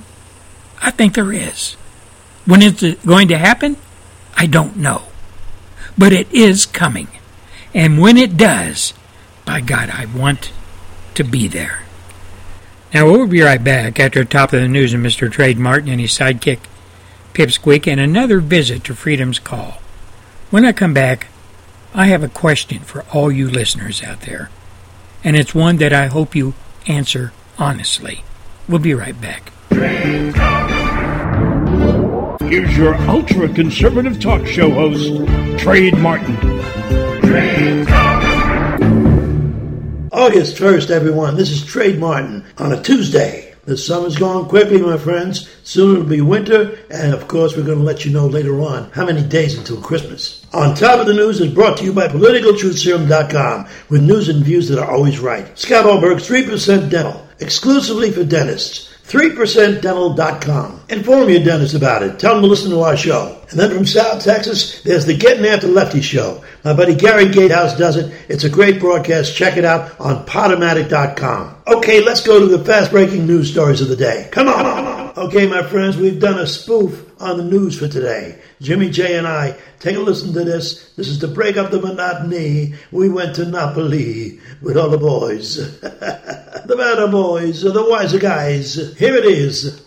I 0.80 0.90
think 0.90 1.14
there 1.14 1.32
is. 1.32 1.74
When 2.46 2.62
is 2.62 2.82
it 2.82 3.06
going 3.06 3.28
to 3.28 3.38
happen? 3.38 3.76
I 4.36 4.46
don't 4.46 4.76
know. 4.76 5.02
But 5.96 6.12
it 6.12 6.32
is 6.32 6.66
coming. 6.66 7.08
And 7.74 8.00
when 8.00 8.16
it 8.16 8.36
does, 8.36 8.94
by 9.44 9.60
God, 9.60 9.90
I 9.90 10.06
want 10.06 10.52
to 11.14 11.24
be 11.24 11.48
there. 11.48 11.82
Now, 12.94 13.06
we'll 13.06 13.26
be 13.26 13.40
right 13.40 13.62
back 13.62 13.98
after 13.98 14.20
the 14.20 14.28
top 14.28 14.52
of 14.52 14.60
the 14.60 14.68
news 14.68 14.92
and 14.92 15.04
Mr. 15.04 15.30
Trade 15.30 15.58
Martin 15.58 15.88
and 15.88 16.00
his 16.00 16.10
sidekick, 16.10 16.60
Pipsqueak, 17.32 17.90
and 17.90 17.98
another 17.98 18.40
visit 18.40 18.84
to 18.84 18.94
Freedom's 18.94 19.38
Call. 19.38 19.80
When 20.50 20.66
I 20.66 20.72
come 20.72 20.92
back, 20.92 21.28
I 21.94 22.06
have 22.06 22.22
a 22.22 22.28
question 22.28 22.80
for 22.80 23.04
all 23.12 23.32
you 23.32 23.48
listeners 23.48 24.02
out 24.02 24.22
there, 24.22 24.50
and 25.24 25.36
it's 25.36 25.54
one 25.54 25.76
that 25.76 25.92
I 25.92 26.06
hope 26.06 26.34
you 26.34 26.54
answer 26.86 27.32
honestly. 27.58 28.24
We'll 28.68 28.78
be 28.78 28.94
right 28.94 29.18
back. 29.18 29.52
Here's 32.52 32.76
your 32.76 32.94
ultra 33.08 33.48
conservative 33.48 34.20
talk 34.20 34.46
show 34.46 34.70
host, 34.70 35.08
Trade 35.58 35.96
Martin. 35.96 36.36
August 40.12 40.56
1st, 40.56 40.90
everyone. 40.90 41.36
This 41.36 41.50
is 41.50 41.64
Trade 41.64 41.98
Martin 41.98 42.44
on 42.58 42.72
a 42.72 42.82
Tuesday. 42.82 43.54
The 43.64 43.78
summer's 43.78 44.16
gone 44.18 44.50
quickly, 44.50 44.82
my 44.82 44.98
friends. 44.98 45.48
Soon 45.62 45.92
it'll 45.92 46.04
be 46.06 46.20
winter, 46.20 46.78
and 46.90 47.14
of 47.14 47.26
course, 47.26 47.56
we're 47.56 47.64
going 47.64 47.78
to 47.78 47.84
let 47.84 48.04
you 48.04 48.12
know 48.12 48.26
later 48.26 48.60
on 48.60 48.90
how 48.90 49.06
many 49.06 49.26
days 49.26 49.56
until 49.56 49.80
Christmas. 49.80 50.44
On 50.52 50.74
top 50.74 51.00
of 51.00 51.06
the 51.06 51.14
news 51.14 51.40
is 51.40 51.54
brought 51.54 51.78
to 51.78 51.84
you 51.84 51.94
by 51.94 52.08
PoliticalTruthSerum.com 52.08 53.66
with 53.88 54.02
news 54.02 54.28
and 54.28 54.44
views 54.44 54.68
that 54.68 54.78
are 54.78 54.90
always 54.90 55.20
right. 55.20 55.58
Scott 55.58 55.86
Allberg's 55.86 56.28
3% 56.28 56.90
Dental, 56.90 57.26
exclusively 57.40 58.10
for 58.10 58.24
dentists. 58.24 58.91
3%dental.com. 59.12 60.80
Inform 60.88 61.28
your 61.28 61.44
dentist 61.44 61.74
about 61.74 62.02
it. 62.02 62.18
Tell 62.18 62.32
them 62.32 62.42
to 62.44 62.48
listen 62.48 62.70
to 62.70 62.80
our 62.80 62.96
show. 62.96 63.38
And 63.50 63.60
then 63.60 63.70
from 63.70 63.84
South 63.84 64.24
Texas, 64.24 64.80
there's 64.84 65.04
the 65.04 65.14
Getting 65.14 65.44
After 65.44 65.68
Lefty 65.68 66.00
show. 66.00 66.42
My 66.64 66.72
buddy 66.72 66.94
Gary 66.94 67.28
Gatehouse 67.28 67.76
does 67.76 67.98
it. 67.98 68.10
It's 68.30 68.44
a 68.44 68.48
great 68.48 68.80
broadcast. 68.80 69.36
Check 69.36 69.58
it 69.58 69.66
out 69.66 70.00
on 70.00 70.24
Podomatic.com. 70.24 71.56
Okay, 71.66 72.02
let's 72.02 72.22
go 72.22 72.40
to 72.40 72.46
the 72.46 72.64
fast 72.64 72.90
breaking 72.90 73.26
news 73.26 73.50
stories 73.50 73.82
of 73.82 73.88
the 73.88 73.96
day. 73.96 74.30
Come 74.32 74.48
on. 74.48 75.12
Okay, 75.18 75.46
my 75.46 75.62
friends, 75.62 75.98
we've 75.98 76.18
done 76.18 76.38
a 76.38 76.46
spoof 76.46 77.11
on 77.22 77.36
the 77.38 77.44
news 77.44 77.78
for 77.78 77.88
today. 77.88 78.38
Jimmy 78.60 78.90
J 78.90 79.16
and 79.16 79.26
I, 79.26 79.56
take 79.78 79.96
a 79.96 80.00
listen 80.00 80.32
to 80.34 80.44
this. 80.44 80.92
This 80.94 81.08
is 81.08 81.18
to 81.20 81.28
break 81.28 81.56
up 81.56 81.70
the 81.70 81.80
monotony. 81.80 82.74
We 82.90 83.08
went 83.08 83.36
to 83.36 83.46
Napoli 83.46 84.40
with 84.60 84.76
all 84.76 84.90
the 84.90 84.98
boys. 84.98 85.56
the 85.80 86.74
better 86.76 87.06
boys, 87.08 87.62
the 87.62 87.86
wiser 87.88 88.18
guys. 88.18 88.74
Here 88.98 89.14
it 89.14 89.24
is. 89.24 89.82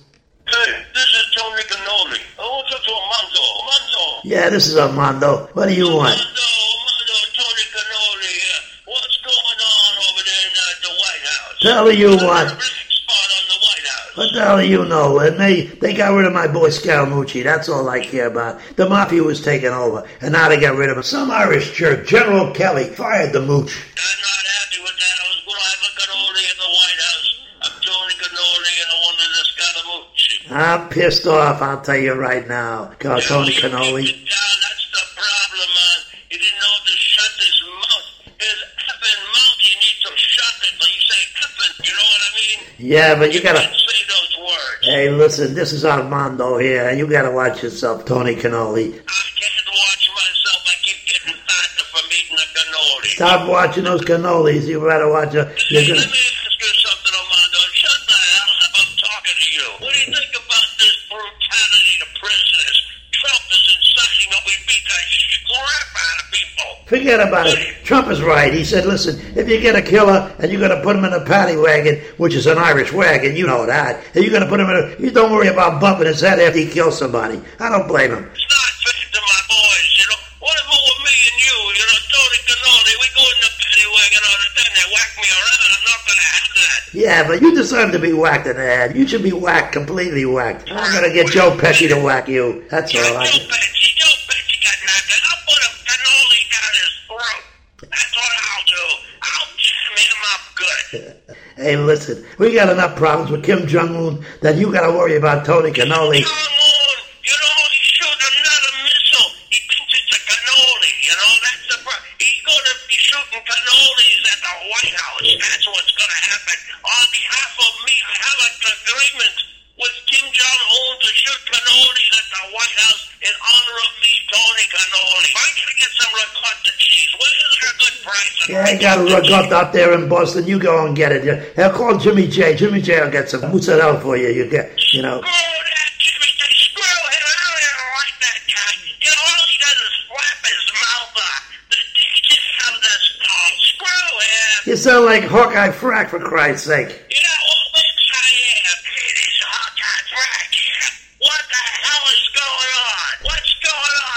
Hey, 0.47 0.83
this 0.93 1.03
is 1.03 1.35
Tony 1.37 1.61
Canoli. 1.63 2.19
I 2.37 2.41
want 2.41 2.67
to 2.67 2.73
talk 2.75 2.83
to 2.85 2.91
Armando. 2.91 3.41
Armando. 3.59 4.21
Yeah, 4.23 4.49
this 4.49 4.67
is 4.67 4.77
Armando. 4.77 5.49
What 5.53 5.67
do 5.67 5.73
you 5.75 5.85
want? 5.91 6.13
Armando, 6.13 6.41
Armando, 6.41 7.17
Tony 7.35 7.65
Canoli 7.73 8.31
here. 8.31 8.61
What's 8.85 9.17
going 9.25 9.59
on 9.59 9.91
over 10.05 10.23
there 10.23 10.45
in 10.47 10.53
uh, 10.55 10.63
the 10.81 10.93
White 10.95 11.23
House? 11.25 11.55
Tell 11.61 11.91
you 11.91 12.09
There's 12.09 12.23
what. 12.23 12.47
black 12.47 12.61
spot 12.61 13.29
on 13.35 13.43
the 13.49 13.59
White 13.65 13.87
House. 13.89 14.04
What 14.15 14.31
the 14.33 14.39
hell 14.41 14.57
do 14.59 14.67
you 14.67 14.85
know? 14.85 15.19
And 15.19 15.37
they, 15.39 15.63
they 15.63 15.93
got 15.93 16.15
rid 16.15 16.25
of 16.25 16.33
my 16.33 16.47
boy 16.47 16.69
Scaramucci. 16.69 17.43
That's 17.43 17.67
all 17.67 17.87
I 17.89 17.99
care 17.99 18.27
about. 18.27 18.61
The 18.77 18.87
mafia 18.87 19.21
was 19.23 19.41
taken 19.41 19.73
over, 19.73 20.07
and 20.21 20.31
now 20.31 20.47
they 20.47 20.59
got 20.59 20.77
rid 20.77 20.89
of 20.89 20.95
him. 20.97 21.03
Some 21.03 21.31
Irish 21.31 21.71
jerk, 21.77 22.07
General 22.07 22.51
Kelly, 22.53 22.85
fired 22.85 23.33
the 23.33 23.41
mooch. 23.41 23.75
I'm 23.75 24.21
not 24.23 24.45
happy 24.55 24.79
with 24.81 24.95
that. 24.95 25.15
I 25.19 25.27
was 25.27 25.43
going 25.43 25.59
to 25.59 25.67
have 25.67 25.83
a 25.83 25.91
cannoli 25.99 26.43
in 26.47 26.57
the 26.63 26.71
White 26.71 27.01
House. 27.03 27.27
I'm 27.61 27.75
Tony 27.83 28.13
Cannoli 28.15 28.73
and 28.79 28.87
I 28.87 28.97
wanted 29.03 29.29
the 29.35 29.43
Scaramouche. 29.51 30.51
I'm 30.51 30.89
pissed 30.89 31.27
off, 31.27 31.61
I'll 31.61 31.81
tell 31.81 31.97
you 31.97 32.13
right 32.13 32.47
now. 32.47 32.91
God, 32.99 33.21
Tony 33.23 33.53
You 33.53 33.61
Canoli. 33.61 34.05
keep 34.05 34.15
it 34.15 34.29
down, 34.31 34.55
that's 34.63 34.85
the 34.95 35.03
problem, 35.11 35.67
man. 35.75 35.99
He 36.29 36.37
didn't 36.37 36.59
know 36.61 36.75
to 36.85 36.91
shut 36.95 37.31
his 37.35 37.57
mouth. 37.67 38.07
His 38.39 38.59
effing 38.79 39.21
mouth, 39.35 39.59
you 39.59 39.75
need 39.75 39.97
to 40.07 40.11
shut 40.15 40.55
it. 40.63 40.73
But 40.79 40.87
you 40.87 41.01
say 41.03 41.21
effing, 41.43 41.73
you 41.83 41.93
know 41.99 42.07
what 42.07 42.21
I 42.23 42.31
mean? 42.39 42.59
Yeah, 42.79 43.15
but 43.19 43.33
you 43.33 43.41
gotta. 43.43 43.59
can't 43.59 43.73
say 43.75 43.99
those 44.07 44.37
words. 44.45 44.84
Hey, 44.95 45.09
listen, 45.09 45.53
this 45.53 45.73
is 45.73 45.83
Armando 45.83 46.55
here, 46.57 46.87
and 46.87 46.97
you 46.97 47.05
gotta 47.05 47.29
watch 47.29 47.61
yourself, 47.61 48.05
Tony 48.05 48.31
Canoli. 48.33 48.95
I 48.95 49.23
can't 49.35 49.67
watch 49.67 50.07
myself. 50.15 50.63
I 50.71 50.75
keep 50.87 51.03
getting 51.03 51.35
fatter 51.35 51.83
from 51.91 52.07
eating 52.15 52.39
the 52.39 52.47
cannoli. 52.55 53.07
Stop 53.11 53.49
watching 53.49 53.83
those 53.83 53.99
cannolis. 54.07 54.63
You 54.63 54.79
better 54.79 55.11
watch 55.11 55.35
it. 55.35 55.51
You're 55.67 55.83
Let 55.83 55.83
me 55.83 55.99
gonna. 55.99 55.99
ask 55.99 56.07
you 56.07 56.71
something, 56.79 57.11
Armando. 57.11 57.59
Shut 57.75 57.99
the 58.07 58.15
hell 58.15 58.51
up. 58.55 58.71
I'm 58.71 58.91
talking 58.95 59.35
to 59.35 59.47
you. 59.51 59.67
What 59.83 59.91
do 59.91 59.99
you 59.99 60.09
think 60.15 60.31
about 60.31 60.67
this 60.79 60.95
brutality 61.11 61.95
to 61.99 62.07
prisoners? 62.15 62.77
Trump 63.19 63.43
is 63.51 63.63
inciting 63.75 64.31
that 64.31 64.43
we 64.47 64.53
beat 64.63 64.79
the 64.79 64.99
crap 65.43 65.87
out 65.91 66.17
of 66.23 66.27
people. 66.31 66.71
Forget 66.87 67.19
about 67.19 67.47
it. 67.51 67.74
Trump 67.85 68.09
is 68.09 68.19
right. 68.21 68.51
He 68.51 68.65
said, 68.65 68.85
listen, 68.85 69.21
if 69.37 69.47
you 69.47 69.61
get 69.61 69.75
a 69.75 69.81
killer 69.81 70.33
and 70.39 70.51
you're 70.51 70.59
going 70.59 70.75
to 70.75 70.81
put 70.81 70.95
him 70.95 71.05
in 71.05 71.13
a 71.13 71.23
paddy 71.23 71.55
wagon, 71.55 72.01
which 72.17 72.33
is 72.33 72.47
an 72.47 72.57
Irish 72.57 72.91
wagon, 72.91 73.35
you 73.35 73.45
know 73.45 73.67
that, 73.67 74.03
and 74.15 74.23
you're 74.25 74.33
going 74.33 74.41
to 74.41 74.49
put 74.49 74.59
him 74.59 74.69
in 74.69 74.75
a, 74.75 74.97
you 74.97 75.11
don't 75.11 75.31
worry 75.31 75.49
about 75.49 75.79
bumping 75.79 76.07
his 76.07 76.19
head 76.19 76.39
after 76.39 76.57
he 76.57 76.65
kills 76.65 76.97
somebody. 76.97 77.39
I 77.59 77.69
don't 77.69 77.87
blame 77.87 78.09
him. 78.09 78.25
It's 78.25 78.41
not 78.49 78.73
fair 78.81 79.05
to 79.05 79.21
my 79.21 79.39
boys, 79.45 79.89
you 80.01 80.05
know. 80.09 80.17
What 80.41 80.57
about 80.65 80.97
me 81.05 81.13
and 81.13 81.37
you? 81.45 81.57
You 81.77 81.85
know, 81.85 81.99
Tony 82.09 82.39
Canoli, 82.49 82.93
we 82.97 83.07
go 83.13 83.21
in 83.21 83.37
the 83.45 83.51
paddy 83.53 83.85
wagon 83.85 84.21
all 84.25 84.39
the 84.41 84.49
time. 84.57 84.73
They 84.73 84.87
whack 84.89 85.11
me 85.21 85.27
around. 85.29 85.61
I'm 85.69 85.85
not 85.85 86.01
going 86.09 86.17
to 86.17 86.25
have 86.25 86.49
that. 86.57 86.81
Yeah, 86.97 87.21
but 87.29 87.37
you 87.45 87.53
deserve 87.53 87.93
to 87.93 88.01
be 88.01 88.13
whacked 88.17 88.49
in 88.49 88.57
the 88.57 88.65
head. 88.65 88.97
You 88.97 89.05
should 89.07 89.21
be 89.21 89.29
whacked, 89.29 89.77
completely 89.77 90.25
whacked. 90.25 90.73
I'm 90.73 90.89
going 90.89 91.05
to 91.05 91.13
get 91.13 91.29
Joe 91.29 91.53
Pesci 91.53 91.85
to 91.93 92.01
whack 92.01 92.25
you. 92.27 92.65
That's 92.73 92.97
all 92.97 93.13
I 93.13 93.29
Joe 93.29 93.45
can. 93.45 93.45
Pesci, 93.45 93.93
Joe 93.93 94.09
Pesci 94.25 94.57
got 94.65 94.73
knocked 94.89 95.13
out. 95.13 95.21
I'll 95.29 95.45
put 95.45 95.61
a 95.61 95.69
cannoli 95.85 96.41
down 96.49 96.73
his 96.81 96.89
throat. 97.05 97.45
That's 97.85 98.13
what 98.17 98.33
I'll 98.41 98.65
do. 98.65 98.83
I'll 99.21 99.49
jam 99.61 99.93
him 100.01 100.21
up 100.33 100.43
good. 100.57 101.35
Hey, 101.65 101.81
listen, 101.81 102.21
we 102.37 102.53
got 102.53 102.69
enough 102.69 102.93
problems 102.93 103.33
with 103.33 103.41
Kim 103.41 103.65
Jong 103.65 103.89
Un 103.97 104.21
that 104.45 104.53
you 104.53 104.69
got 104.69 104.85
to 104.85 104.93
worry 104.93 105.17
about 105.17 105.49
Tony 105.49 105.73
Canoli. 105.73 106.21
Come 106.21 106.29
on. 106.29 106.97
You 107.25 107.33
know, 107.33 107.57
he 107.73 107.81
shoot 107.89 108.05
another 108.05 108.73
missile. 108.85 109.33
He 109.49 109.57
thinks 109.65 109.89
it's 109.97 110.13
a 110.13 110.21
cannoli. 110.29 110.93
You 111.09 111.15
know, 111.17 111.31
that's 111.41 111.65
the 111.73 111.77
pro- 111.81 112.05
He's 112.21 112.37
going 112.45 112.65
to 112.69 112.75
be 112.85 112.93
shooting 113.01 113.41
cannolis 113.41 114.21
at 114.29 114.39
the 114.45 114.53
White 114.61 114.93
House. 114.93 115.25
That's 115.25 115.65
what's 115.73 115.89
going 115.89 116.13
to 116.13 116.21
happen. 116.29 116.57
On 116.85 117.05
behalf 117.09 117.53
of 117.57 117.73
me, 117.81 117.95
I 117.97 118.13
have 118.13 118.39
an 118.45 118.53
agreement 118.69 119.37
with 119.81 119.95
Kim 120.05 120.25
Jong 120.37 120.61
Un 120.69 120.93
to 121.01 121.09
shoot 121.17 121.41
cannolis 121.49 122.09
at 122.13 122.27
the 122.29 122.41
White 122.53 122.77
House 122.77 123.09
in 123.25 123.33
honor 123.41 123.77
of 123.89 123.91
me, 124.05 124.13
Tony 124.29 124.65
Cannoli. 124.69 125.29
I'm 125.33 125.49
going 125.57 125.71
to 125.73 125.77
get 125.81 125.91
some 125.97 126.13
ricotta 126.13 126.73
cheese. 126.77 127.09
Where's 127.17 127.57
a 127.57 127.73
good 127.81 127.95
price? 128.05 128.37
of 128.45 128.53
Yeah, 128.53 128.69
I 128.69 128.74
got 128.85 128.99
a 128.99 129.03
ricotta 129.03 129.57
up 129.57 129.73
there 129.73 129.93
in 129.93 130.07
Boston. 130.07 130.45
You 130.45 130.59
go 130.59 130.85
and 130.85 130.95
get 130.95 131.11
it. 131.11 131.25
Yeah, 131.25 131.43
yeah, 131.57 131.71
call 131.71 131.97
Jimmy 131.97 132.27
J. 132.27 132.55
Jimmy 132.55 132.81
J. 132.81 133.01
will 133.01 133.11
get 133.11 133.29
some 133.29 133.41
mozzarella 133.41 133.99
for 133.99 134.15
you. 134.15 134.29
You 134.29 134.47
get, 134.49 134.71
you 134.93 135.01
know. 135.01 135.21
Screw 135.21 135.31
that 135.31 135.91
Jimmy 135.97 136.31
J. 136.37 136.41
Screw 136.69 136.85
him. 136.85 137.25
I 137.25 137.37
don't 137.41 137.65
even 137.65 137.89
like 137.97 138.17
that 138.21 138.39
guy. 138.45 138.73
You 139.01 139.09
know, 139.09 139.25
all 139.25 139.41
he 139.49 139.57
does 139.57 139.79
is 139.89 139.95
flap 140.05 140.39
his 140.45 140.65
mouth 140.77 141.17
off. 141.17 141.43
The 141.73 141.81
DJ 141.97 142.29
of 142.69 142.75
this 142.85 143.03
tall. 143.25 143.51
Screw 143.73 144.09
him. 144.21 144.57
You 144.69 144.75
sound 144.77 145.05
like 145.05 145.23
Hawkeye 145.25 145.73
Frack, 145.73 146.09
for 146.09 146.19
Christ's 146.19 146.67
sake. 146.67 146.89
Yeah, 147.09 147.37
well, 147.41 147.65
thanks 147.73 148.05
I 148.13 148.29
am. 148.69 148.77
It 148.85 149.17
is 149.17 149.37
Hawkeye 149.49 150.03
Frack 150.13 150.49
here. 150.53 150.89
What 151.25 151.41
the 151.49 151.63
hell 151.81 152.05
is 152.13 152.25
going 152.37 152.73
on? 152.85 153.13
What's 153.33 153.53
going 153.65 153.97
on 153.97 154.15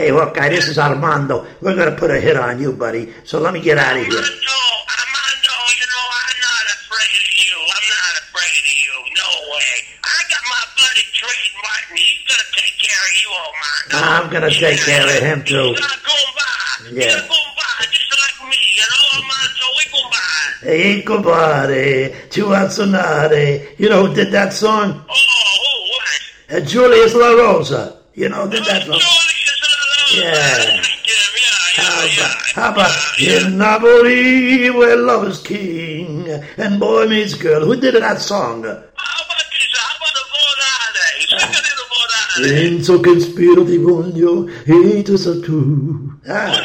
here? 0.00 0.14
look, 0.14 0.36
Hawkeye, 0.36 0.48
this 0.50 0.68
is 0.68 0.78
Armando. 0.78 1.46
We're 1.60 1.74
going 1.76 1.90
to 1.90 1.96
put 1.96 2.10
a 2.10 2.20
hit 2.20 2.36
on 2.36 2.60
you, 2.60 2.72
buddy. 2.72 3.12
So 3.24 3.38
let 3.40 3.52
me 3.54 3.60
get 3.60 3.78
out 3.78 3.96
of 3.96 4.02
here. 4.02 4.12
Armando, 4.12 4.58
Armando, 4.88 5.54
you 5.74 5.86
know, 5.88 6.04
I'm 6.08 6.38
not 6.42 6.66
afraid 6.78 7.12
of 7.18 7.28
you. 7.38 7.56
I'm 7.58 7.86
not 7.88 8.14
afraid 8.22 8.54
of 8.58 8.76
you. 8.82 8.94
No 9.16 9.28
way. 9.52 9.72
I 10.04 10.18
got 10.30 10.42
my 10.48 10.62
buddy 10.78 11.04
Trade 11.12 11.52
Martin. 11.62 11.96
He's 11.96 12.22
gonna 12.28 12.48
take 12.56 12.76
care 12.78 13.04
of 13.04 13.14
you, 13.20 13.30
Armando. 13.34 13.96
I'm 13.98 14.26
going 14.30 14.46
to 14.46 14.54
take 14.58 14.80
care 14.80 15.04
of 15.06 15.22
him, 15.22 15.44
too. 15.44 15.74
He's 15.74 15.80
a 15.80 15.98
Goomba. 16.06 16.48
Yeah. 16.92 17.04
He's 17.04 17.14
a 17.14 17.24
Goomba, 17.26 17.68
just 17.90 18.10
like 18.14 18.48
me, 18.48 18.56
you 18.76 18.86
know, 18.88 19.04
Armando. 19.18 19.66
We 19.76 19.84
Goomba. 19.92 20.24
Hey, 20.62 21.02
compadre, 21.02 22.14
Chuazzonare. 22.30 23.78
You 23.78 23.88
know 23.88 24.06
who 24.06 24.14
did 24.14 24.32
that 24.32 24.52
song? 24.52 25.04
Oh, 25.08 25.14
who, 26.48 26.54
what? 26.54 26.62
Uh, 26.62 26.66
Julius 26.66 27.14
La 27.14 27.30
Rosa. 27.32 27.98
You 28.14 28.28
know 28.28 28.44
who 28.44 28.50
did 28.50 28.64
that 28.64 28.88
Oh, 28.88 28.98
song? 28.98 29.17
Yeah. 30.18 30.82
I 31.78 32.00
like 32.00 32.10
him. 32.10 32.18
Yeah, 32.18 32.32
How 32.54 32.72
about, 32.72 32.90
how 32.90 32.90
about 32.90 33.20
in 33.20 33.58
Napoli 33.58 34.70
where 34.70 34.96
love 34.96 35.28
is 35.28 35.38
king 35.40 36.28
and 36.56 36.80
boy 36.80 37.06
meets 37.06 37.34
girl? 37.34 37.64
Who 37.64 37.76
did 37.76 37.94
that 37.94 38.20
song? 38.20 38.64
How 38.64 38.70
about 38.70 39.44
this? 39.50 39.70
How 39.76 39.96
about 39.96 40.12
the 40.18 40.24
Volare? 40.32 41.08
Sing 41.28 42.44
a 42.44 42.78
little 42.78 43.00
che 43.00 43.20
spiro 43.20 43.62
di 43.64 43.76
voglio 43.78 44.46
e 44.64 45.02
tu 45.02 45.16
sa 45.16 45.32
tu. 45.40 46.18
Ah, 46.26 46.64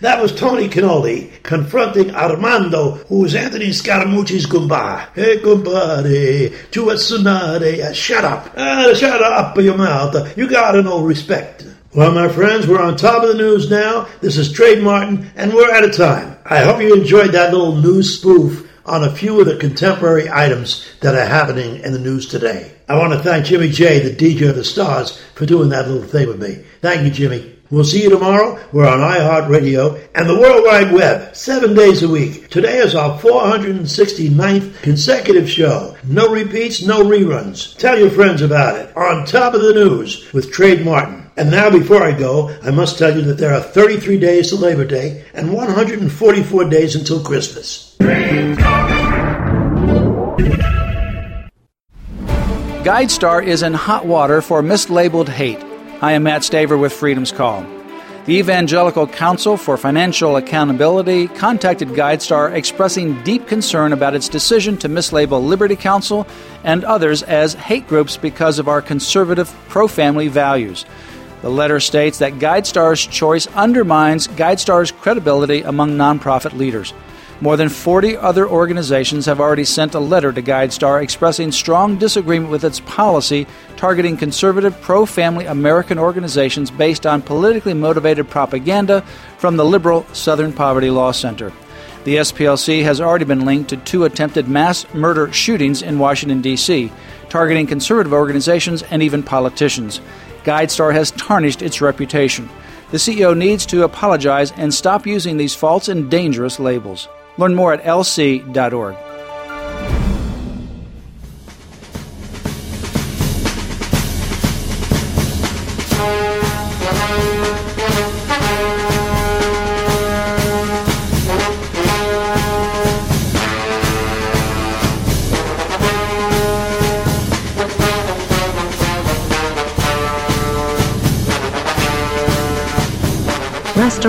that 0.00 0.22
was 0.22 0.34
Tony 0.34 0.68
Canoli 0.68 1.42
confronting 1.42 2.14
Armando, 2.14 2.92
who 3.08 3.20
was 3.20 3.34
Anthony 3.34 3.70
Scaramucci's 3.70 4.46
Gumba. 4.46 5.08
Hey, 5.14 5.38
compadre, 5.40 6.50
tu 6.70 6.86
suonare. 6.86 7.80
Uh, 7.80 7.92
shut 7.92 8.24
up. 8.24 8.52
Ah, 8.56 8.92
shut 8.94 9.20
up 9.20 9.56
your 9.56 9.76
mouth. 9.76 10.36
You 10.36 10.48
gotta 10.48 10.82
know 10.82 11.02
respect. 11.02 11.66
Well, 11.94 12.12
my 12.12 12.28
friends, 12.28 12.66
we're 12.66 12.80
on 12.80 12.96
top 12.96 13.22
of 13.22 13.30
the 13.30 13.42
news 13.42 13.70
now. 13.70 14.06
This 14.20 14.36
is 14.36 14.52
Trade 14.52 14.82
Martin, 14.82 15.30
and 15.34 15.52
we're 15.52 15.72
out 15.72 15.84
of 15.84 15.96
time. 15.96 16.36
I 16.44 16.60
hope 16.60 16.80
you 16.80 16.94
enjoyed 16.94 17.32
that 17.32 17.52
little 17.52 17.76
news 17.76 18.18
spoof 18.18 18.70
on 18.86 19.04
a 19.04 19.10
few 19.10 19.40
of 19.40 19.46
the 19.46 19.56
contemporary 19.56 20.28
items 20.30 20.86
that 21.00 21.14
are 21.14 21.26
happening 21.26 21.82
in 21.82 21.92
the 21.92 21.98
news 21.98 22.28
today. 22.28 22.72
I 22.88 22.96
want 22.96 23.12
to 23.12 23.18
thank 23.18 23.46
Jimmy 23.46 23.68
J, 23.68 23.98
the 24.00 24.14
DJ 24.14 24.48
of 24.48 24.56
the 24.56 24.64
Stars, 24.64 25.20
for 25.34 25.44
doing 25.44 25.70
that 25.70 25.88
little 25.88 26.08
thing 26.08 26.28
with 26.28 26.40
me. 26.40 26.64
Thank 26.80 27.04
you, 27.04 27.10
Jimmy. 27.10 27.57
We'll 27.70 27.84
see 27.84 28.02
you 28.02 28.08
tomorrow. 28.10 28.58
We're 28.72 28.88
on 28.88 29.00
iHeartRadio 29.00 30.08
and 30.14 30.28
the 30.28 30.38
World 30.38 30.64
Wide 30.64 30.90
Web, 30.90 31.36
seven 31.36 31.74
days 31.74 32.02
a 32.02 32.08
week. 32.08 32.48
Today 32.48 32.78
is 32.78 32.94
our 32.94 33.18
469th 33.18 34.80
consecutive 34.80 35.50
show. 35.50 35.94
No 36.04 36.32
repeats, 36.32 36.82
no 36.82 37.04
reruns. 37.04 37.76
Tell 37.76 37.98
your 37.98 38.10
friends 38.10 38.40
about 38.40 38.76
it. 38.76 38.96
On 38.96 39.26
top 39.26 39.52
of 39.52 39.60
the 39.60 39.74
news 39.74 40.32
with 40.32 40.50
Trade 40.50 40.82
Martin. 40.82 41.30
And 41.36 41.50
now, 41.50 41.70
before 41.70 42.02
I 42.02 42.18
go, 42.18 42.56
I 42.64 42.70
must 42.70 42.98
tell 42.98 43.14
you 43.14 43.22
that 43.22 43.38
there 43.38 43.54
are 43.54 43.60
33 43.60 44.18
days 44.18 44.48
to 44.48 44.56
Labor 44.56 44.84
Day 44.84 45.24
and 45.34 45.52
144 45.52 46.68
days 46.68 46.96
until 46.96 47.22
Christmas. 47.22 47.96
GuideStar 52.82 53.44
is 53.44 53.62
in 53.62 53.74
hot 53.74 54.06
water 54.06 54.40
for 54.40 54.62
mislabeled 54.62 55.28
hate. 55.28 55.67
I 56.00 56.12
am 56.12 56.22
Matt 56.22 56.42
Staver 56.42 56.78
with 56.78 56.92
Freedom's 56.92 57.32
Call. 57.32 57.66
The 58.26 58.36
Evangelical 58.38 59.08
Council 59.08 59.56
for 59.56 59.76
Financial 59.76 60.36
Accountability 60.36 61.26
contacted 61.26 61.88
GuideStar 61.88 62.54
expressing 62.54 63.20
deep 63.24 63.48
concern 63.48 63.92
about 63.92 64.14
its 64.14 64.28
decision 64.28 64.76
to 64.76 64.88
mislabel 64.88 65.44
Liberty 65.44 65.74
Counsel 65.74 66.24
and 66.62 66.84
others 66.84 67.24
as 67.24 67.54
hate 67.54 67.88
groups 67.88 68.16
because 68.16 68.60
of 68.60 68.68
our 68.68 68.80
conservative 68.80 69.52
pro 69.68 69.88
family 69.88 70.28
values. 70.28 70.84
The 71.42 71.50
letter 71.50 71.80
states 71.80 72.18
that 72.18 72.34
GuideStar's 72.34 73.04
choice 73.04 73.48
undermines 73.48 74.28
GuideStar's 74.28 74.92
credibility 74.92 75.62
among 75.62 75.96
nonprofit 75.96 76.56
leaders. 76.56 76.94
More 77.40 77.56
than 77.56 77.68
40 77.68 78.16
other 78.16 78.48
organizations 78.48 79.26
have 79.26 79.40
already 79.40 79.62
sent 79.62 79.94
a 79.94 80.00
letter 80.00 80.32
to 80.32 80.42
GuideStar 80.42 81.00
expressing 81.00 81.52
strong 81.52 81.96
disagreement 81.96 82.50
with 82.50 82.64
its 82.64 82.80
policy 82.80 83.46
targeting 83.76 84.16
conservative 84.16 84.80
pro 84.80 85.06
family 85.06 85.46
American 85.46 86.00
organizations 86.00 86.68
based 86.68 87.06
on 87.06 87.22
politically 87.22 87.74
motivated 87.74 88.28
propaganda 88.28 89.02
from 89.38 89.56
the 89.56 89.64
liberal 89.64 90.04
Southern 90.12 90.52
Poverty 90.52 90.90
Law 90.90 91.12
Center. 91.12 91.52
The 92.02 92.16
SPLC 92.16 92.82
has 92.82 93.00
already 93.00 93.24
been 93.24 93.44
linked 93.44 93.70
to 93.70 93.76
two 93.76 94.04
attempted 94.04 94.48
mass 94.48 94.92
murder 94.92 95.32
shootings 95.32 95.82
in 95.82 96.00
Washington, 96.00 96.42
D.C., 96.42 96.90
targeting 97.28 97.68
conservative 97.68 98.12
organizations 98.12 98.82
and 98.82 99.00
even 99.00 99.22
politicians. 99.22 100.00
GuideStar 100.42 100.92
has 100.92 101.12
tarnished 101.12 101.62
its 101.62 101.80
reputation. 101.80 102.48
The 102.90 102.96
CEO 102.96 103.36
needs 103.36 103.64
to 103.66 103.84
apologize 103.84 104.50
and 104.52 104.74
stop 104.74 105.06
using 105.06 105.36
these 105.36 105.54
false 105.54 105.88
and 105.88 106.10
dangerous 106.10 106.58
labels. 106.58 107.06
Learn 107.38 107.54
more 107.54 107.72
at 107.72 107.82
lc.org. 107.84 109.07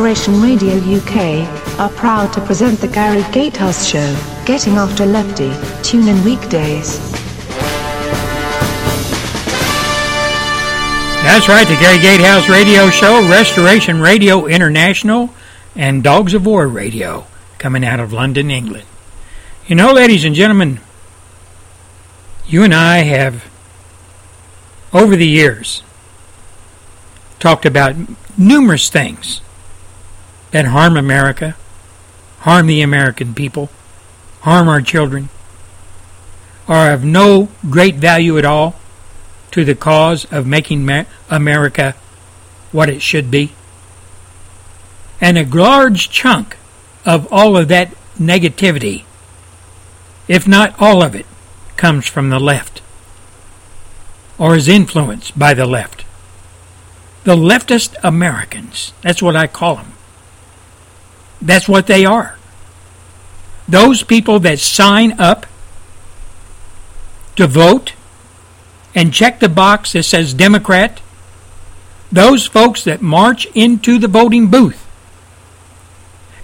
Restoration 0.10 0.42
Radio 0.42 0.98
UK 0.98 1.80
are 1.80 1.90
proud 1.90 2.34
to 2.34 2.42
present 2.42 2.80
the 2.80 2.88
Gary 2.88 3.24
Gatehouse 3.32 3.86
Show, 3.86 4.18
Getting 4.44 4.74
After 4.74 5.06
Lefty. 5.06 5.52
Tune 5.84 6.08
in 6.08 6.24
weekdays. 6.24 6.98
That's 11.22 11.48
right, 11.48 11.68
the 11.68 11.78
Gary 11.80 12.00
Gatehouse 12.00 12.50
Radio 12.50 12.90
Show, 12.90 13.30
Restoration 13.30 14.02
Radio 14.02 14.48
International, 14.48 15.30
and 15.76 16.04
Dogs 16.04 16.34
of 16.34 16.44
War 16.44 16.68
Radio, 16.68 17.28
coming 17.60 17.86
out 17.86 18.00
of 18.00 18.12
London, 18.12 18.50
England. 18.50 18.88
You 19.68 19.76
know, 19.76 19.94
ladies 19.94 20.26
and 20.26 20.34
gentlemen, 20.34 20.80
you 22.48 22.64
and 22.64 22.74
I 22.74 23.04
have, 23.04 23.46
over 24.92 25.16
the 25.16 25.28
years, 25.28 25.84
talked 27.38 27.68
about 27.68 27.96
numerous 28.40 28.90
things 28.90 29.42
that 30.52 30.66
harm 30.66 30.98
America, 30.98 31.56
harm 32.40 32.68
the 32.68 32.82
American 32.82 33.34
people, 33.34 33.70
harm 34.42 34.68
our 34.68 34.82
children, 34.82 35.30
are 36.68 36.92
of 36.92 37.04
no 37.04 37.50
great 37.70 37.96
value 37.96 38.38
at 38.38 38.46
all 38.46 38.76
to 39.52 39.66
the 39.66 39.76
cause 39.76 40.26
of 40.32 40.46
making 40.46 40.88
America 41.30 41.96
what 42.72 42.90
it 42.90 43.02
should 43.02 43.32
be. 43.32 43.52
And 45.20 45.38
a 45.38 45.46
large 45.46 46.10
chunk 46.10 46.58
of 47.06 47.32
all 47.32 47.58
of 47.58 47.68
that 47.68 47.94
negativity, 48.18 49.04
if 50.28 50.48
not 50.48 50.80
all 50.80 51.02
of 51.02 51.16
it, 51.16 51.26
comes 51.76 52.06
from 52.06 52.30
the 52.30 52.40
left 52.40 52.82
or 54.38 54.56
is 54.56 54.68
influenced 54.68 55.38
by 55.38 55.54
the 55.54 55.66
left. 55.66 56.06
The 57.26 57.36
leftist 57.36 57.96
Americans, 58.04 58.94
that's 59.02 59.22
what 59.22 59.36
I 59.36 59.48
call 59.48 59.76
them. 59.76 59.94
That's 61.42 61.68
what 61.68 61.88
they 61.88 62.06
are. 62.06 62.38
Those 63.68 64.04
people 64.04 64.40
that 64.40 64.60
sign 64.60 65.20
up 65.20 65.46
to 67.36 67.48
vote 67.48 67.94
and 68.96 69.14
check 69.14 69.40
the 69.40 69.50
box 69.50 69.94
that 69.94 70.04
says 70.04 70.34
Democrat, 70.34 71.02
those 72.12 72.46
folks 72.48 72.84
that 72.84 73.02
march 73.02 73.46
into 73.54 74.00
the 74.00 74.08
voting 74.08 74.48
booth 74.48 74.86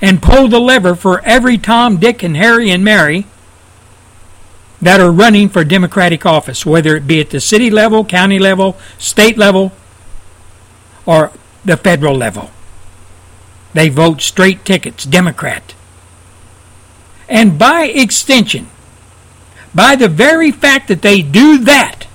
and 0.02 0.22
pull 0.22 0.48
the 0.48 0.60
lever 0.60 0.96
for 0.96 1.22
every 1.22 1.58
Tom, 1.58 1.98
Dick, 1.98 2.22
and 2.22 2.38
Harry 2.38 2.70
and 2.70 2.84
Mary 2.84 3.26
that 4.82 5.00
are 5.00 5.12
running 5.12 5.50
for 5.50 5.64
Democratic 5.64 6.26
office, 6.26 6.66
whether 6.66 6.96
it 6.96 7.08
be 7.08 7.20
at 7.20 7.32
the 7.32 7.40
city 7.40 7.72
level, 7.72 8.06
county 8.06 8.38
level, 8.38 8.78
state 9.00 9.38
level, 9.38 9.72
or 11.06 11.32
the 11.64 11.76
federal 11.76 12.16
level. 12.16 12.52
They 13.76 13.90
vote 13.90 14.22
straight 14.22 14.64
tickets, 14.64 15.04
Democrat. 15.04 15.76
And 17.28 17.60
by 17.60 17.88
extension, 17.88 18.68
by 19.76 19.98
the 19.98 20.08
very 20.08 20.50
fact 20.50 20.88
that 20.88 21.02
they 21.02 21.22
do 21.22 21.58
that, 21.58 22.08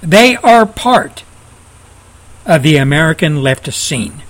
they 0.00 0.36
are 0.36 0.64
part 0.64 1.22
of 2.46 2.62
the 2.62 2.78
American 2.78 3.36
leftist 3.36 3.74
scene. 3.74 4.22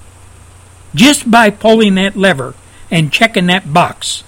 Just 0.92 1.30
by 1.30 1.50
pulling 1.50 1.94
that 1.94 2.16
lever 2.16 2.54
and 2.90 3.12
checking 3.12 3.46
that 3.46 3.72
box 3.72 4.24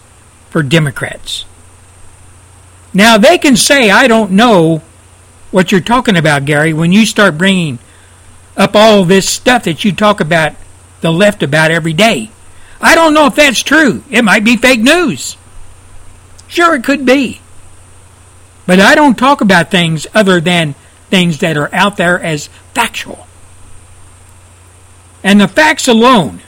for 0.49 0.63
Democrats. 0.63 1.45
Now, 2.95 3.19
they 3.19 3.37
can 3.37 3.57
say, 3.57 3.91
I 3.91 4.07
don't 4.07 4.31
know 4.31 4.81
what 5.51 5.73
you're 5.73 5.81
talking 5.81 6.17
about, 6.17 6.45
Gary, 6.45 6.73
when 6.73 6.93
you 6.93 7.05
start 7.05 7.37
bringing 7.37 7.81
up 8.57 8.77
all 8.77 9.05
this 9.05 9.29
stuff 9.29 9.65
that 9.65 9.85
you 9.85 9.91
talk 9.91 10.21
about 10.21 10.55
the 11.01 11.13
left 11.13 11.43
about 11.43 11.71
every 11.71 11.93
day. 11.93 12.31
I 12.81 12.95
don't 12.95 13.15
know 13.15 13.27
if 13.27 13.35
that's 13.35 13.63
true. 13.63 14.03
It 14.11 14.23
might 14.23 14.45
be 14.45 14.57
fake 14.57 14.81
news. 14.81 15.37
Sure, 16.49 16.75
it 16.75 16.85
could 16.85 17.05
be. 17.05 17.41
But 18.67 18.81
I 18.81 18.95
don't 18.95 19.17
talk 19.17 19.41
about 19.41 19.71
things 19.71 20.07
other 20.15 20.41
than 20.41 20.75
things 21.09 21.39
that 21.39 21.57
are 21.57 21.73
out 21.73 21.97
there 21.97 22.21
as 22.21 22.49
factual. 22.75 23.27
And 25.23 25.41
the 25.41 25.49
facts 25.49 25.89
alone 25.89 26.41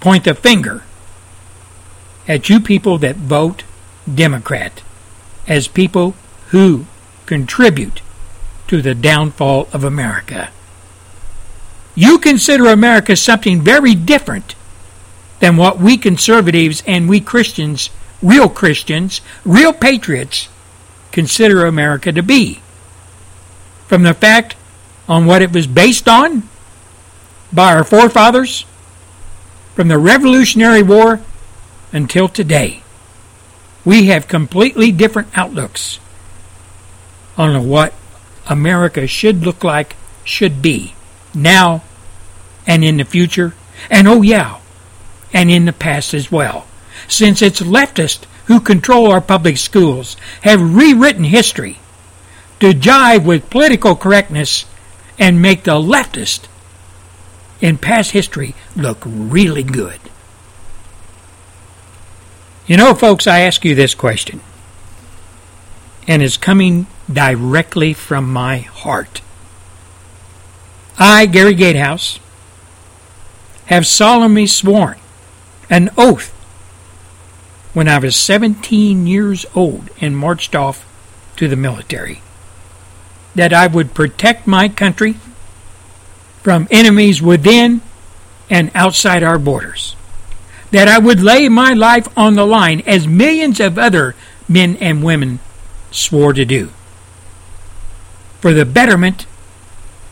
point 0.00 0.24
the 0.24 0.34
finger 0.34 0.82
at 2.28 2.48
you 2.48 2.60
people 2.60 2.98
that 2.98 3.16
vote 3.16 3.64
Democrat 4.12 4.82
as 5.46 5.68
people 5.68 6.14
who 6.48 6.86
contribute 7.26 8.00
to 8.66 8.82
the 8.82 8.94
downfall 8.94 9.68
of 9.72 9.84
America. 9.84 10.50
You 11.94 12.18
consider 12.18 12.66
America 12.66 13.14
something 13.16 13.60
very 13.60 13.94
different 13.94 14.54
than 15.38 15.56
what 15.56 15.78
we 15.78 15.96
conservatives 15.96 16.82
and 16.86 17.08
we 17.08 17.20
Christians, 17.20 17.90
real 18.22 18.48
Christians, 18.48 19.20
real 19.44 19.72
patriots, 19.72 20.48
consider 21.12 21.66
America 21.66 22.10
to 22.10 22.22
be. 22.22 22.60
From 23.86 24.02
the 24.02 24.14
fact 24.14 24.56
on 25.08 25.26
what 25.26 25.42
it 25.42 25.52
was 25.52 25.66
based 25.66 26.08
on 26.08 26.48
by 27.52 27.74
our 27.74 27.84
forefathers, 27.84 28.64
from 29.74 29.88
the 29.88 29.98
Revolutionary 29.98 30.82
War 30.82 31.20
until 31.92 32.28
today, 32.28 32.82
we 33.84 34.06
have 34.06 34.26
completely 34.26 34.90
different 34.90 35.36
outlooks 35.36 36.00
on 37.36 37.68
what 37.68 37.92
America 38.48 39.06
should 39.06 39.44
look 39.44 39.62
like, 39.62 39.94
should 40.24 40.62
be 40.62 40.94
now 41.34 41.82
and 42.66 42.84
in 42.84 42.96
the 42.96 43.04
future, 43.04 43.54
and 43.90 44.08
oh 44.08 44.22
yeah, 44.22 44.58
and 45.32 45.50
in 45.50 45.64
the 45.64 45.72
past 45.72 46.14
as 46.14 46.30
well. 46.30 46.66
Since 47.08 47.42
it's 47.42 47.60
leftists 47.60 48.24
who 48.46 48.60
control 48.60 49.10
our 49.10 49.20
public 49.20 49.56
schools 49.56 50.16
have 50.42 50.74
rewritten 50.74 51.24
history 51.24 51.78
to 52.60 52.72
jive 52.72 53.24
with 53.24 53.50
political 53.50 53.96
correctness 53.96 54.64
and 55.18 55.42
make 55.42 55.64
the 55.64 55.72
leftist 55.72 56.46
in 57.60 57.78
past 57.78 58.12
history 58.12 58.54
look 58.76 58.98
really 59.04 59.62
good. 59.62 60.00
You 62.66 62.76
know, 62.76 62.94
folks, 62.94 63.26
I 63.26 63.40
ask 63.40 63.64
you 63.64 63.74
this 63.74 63.94
question, 63.94 64.40
and 66.08 66.22
it's 66.22 66.36
coming 66.36 66.86
directly 67.12 67.92
from 67.92 68.32
my 68.32 68.58
heart. 68.58 69.20
I, 70.98 71.26
Gary 71.26 71.54
Gatehouse, 71.54 72.20
have 73.66 73.86
solemnly 73.86 74.46
sworn 74.46 74.98
an 75.70 75.90
oath 75.96 76.30
when 77.72 77.88
I 77.88 77.98
was 77.98 78.14
17 78.14 79.06
years 79.06 79.44
old 79.54 79.90
and 80.00 80.16
marched 80.16 80.54
off 80.54 80.86
to 81.36 81.48
the 81.48 81.56
military 81.56 82.20
that 83.34 83.52
I 83.52 83.66
would 83.66 83.94
protect 83.94 84.46
my 84.46 84.68
country 84.68 85.16
from 86.42 86.68
enemies 86.70 87.20
within 87.20 87.80
and 88.48 88.70
outside 88.74 89.22
our 89.22 89.38
borders. 89.38 89.96
That 90.70 90.88
I 90.88 90.98
would 90.98 91.20
lay 91.20 91.48
my 91.48 91.72
life 91.72 92.06
on 92.16 92.34
the 92.34 92.46
line 92.46 92.82
as 92.86 93.06
millions 93.06 93.60
of 93.60 93.78
other 93.78 94.14
men 94.48 94.76
and 94.76 95.02
women 95.02 95.40
swore 95.90 96.32
to 96.32 96.44
do. 96.44 96.70
For 98.40 98.52
the 98.52 98.64
betterment 98.64 99.26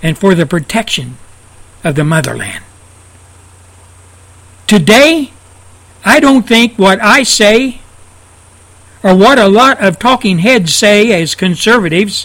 and 0.03 0.19
for 0.19 0.35
the 0.35 0.47
protection 0.47 1.17
of 1.85 1.95
the 1.95 2.05
motherland. 2.05 2.65
Today, 4.67 5.33
I 6.05 6.19
don't 6.21 6.47
think 6.47 6.79
what 6.79 7.01
I 7.01 7.23
say 7.23 7.81
or 9.03 9.17
what 9.17 9.39
a 9.39 9.49
lot 9.49 9.81
of 9.83 9.99
talking 9.99 10.39
heads 10.39 10.75
say 10.75 11.21
as 11.21 11.35
conservatives, 11.35 12.25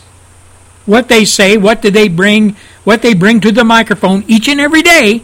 what 0.85 1.09
they 1.09 1.25
say, 1.25 1.57
what 1.57 1.81
do 1.81 1.91
they 1.91 2.07
bring, 2.07 2.55
what 2.83 3.01
they 3.01 3.13
bring 3.13 3.41
to 3.41 3.51
the 3.51 3.63
microphone 3.63 4.23
each 4.27 4.47
and 4.47 4.59
every 4.59 4.81
day, 4.81 5.23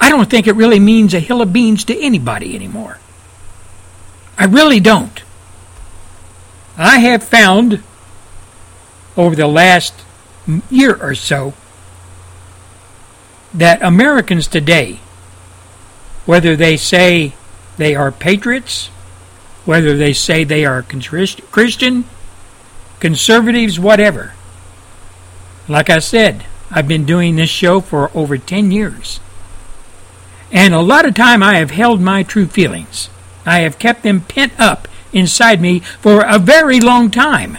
I 0.00 0.10
don't 0.10 0.28
think 0.28 0.46
it 0.46 0.54
really 0.54 0.78
means 0.78 1.14
a 1.14 1.20
hill 1.20 1.40
of 1.40 1.52
beans 1.52 1.84
to 1.86 1.98
anybody 1.98 2.54
anymore. 2.54 2.98
I 4.38 4.44
really 4.44 4.80
don't. 4.80 5.22
I 6.76 6.98
have 6.98 7.24
found 7.24 7.82
over 9.16 9.34
the 9.34 9.46
last 9.46 9.94
year 10.70 10.96
or 11.00 11.14
so 11.14 11.54
that 13.52 13.82
Americans 13.82 14.46
today, 14.46 15.00
whether 16.24 16.56
they 16.56 16.76
say 16.76 17.34
they 17.76 17.94
are 17.94 18.12
patriots, 18.12 18.88
whether 19.64 19.96
they 19.96 20.12
say 20.12 20.44
they 20.44 20.64
are 20.64 20.82
Christian, 20.82 22.04
conservatives, 23.00 23.78
whatever. 23.78 24.34
Like 25.68 25.90
I 25.90 25.98
said, 25.98 26.44
I've 26.70 26.88
been 26.88 27.04
doing 27.04 27.36
this 27.36 27.50
show 27.50 27.80
for 27.80 28.10
over 28.14 28.38
10 28.38 28.70
years. 28.70 29.20
And 30.52 30.74
a 30.74 30.80
lot 30.80 31.04
of 31.04 31.14
time 31.14 31.42
I 31.42 31.56
have 31.56 31.70
held 31.72 32.00
my 32.00 32.22
true 32.22 32.46
feelings. 32.46 33.10
I 33.44 33.60
have 33.60 33.78
kept 33.78 34.02
them 34.02 34.20
pent 34.20 34.52
up 34.58 34.86
inside 35.12 35.60
me 35.60 35.80
for 35.80 36.22
a 36.22 36.38
very 36.38 36.80
long 36.80 37.10
time. 37.10 37.58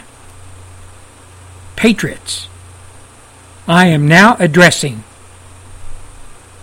Patriots. 1.76 2.48
I 3.68 3.88
am 3.88 4.08
now 4.08 4.36
addressing 4.40 5.04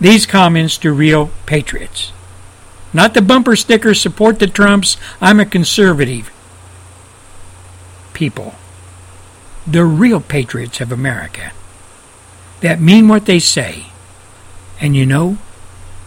these 0.01 0.27
comments 0.27 0.79
to 0.79 0.93
real 0.93 1.31
patriots. 1.47 2.13
Not 2.93 3.15
the 3.15 3.23
bumper 3.23 3.57
sticker 3.57 3.95
support 3.95 4.39
the 4.39 4.47
Trumps, 4.47 4.97
I'm 5.21 5.41
a 5.41 5.47
conservative. 5.47 6.31
People. 8.13 8.55
The 9.67 9.85
real 9.85 10.21
patriots 10.21 10.81
of 10.81 10.93
America 10.93 11.53
that 12.65 12.81
mean 12.81 13.09
what 13.09 13.27
they 13.27 13.39
say. 13.39 13.87
And 14.81 14.97
you 14.97 15.05
know, 15.05 15.37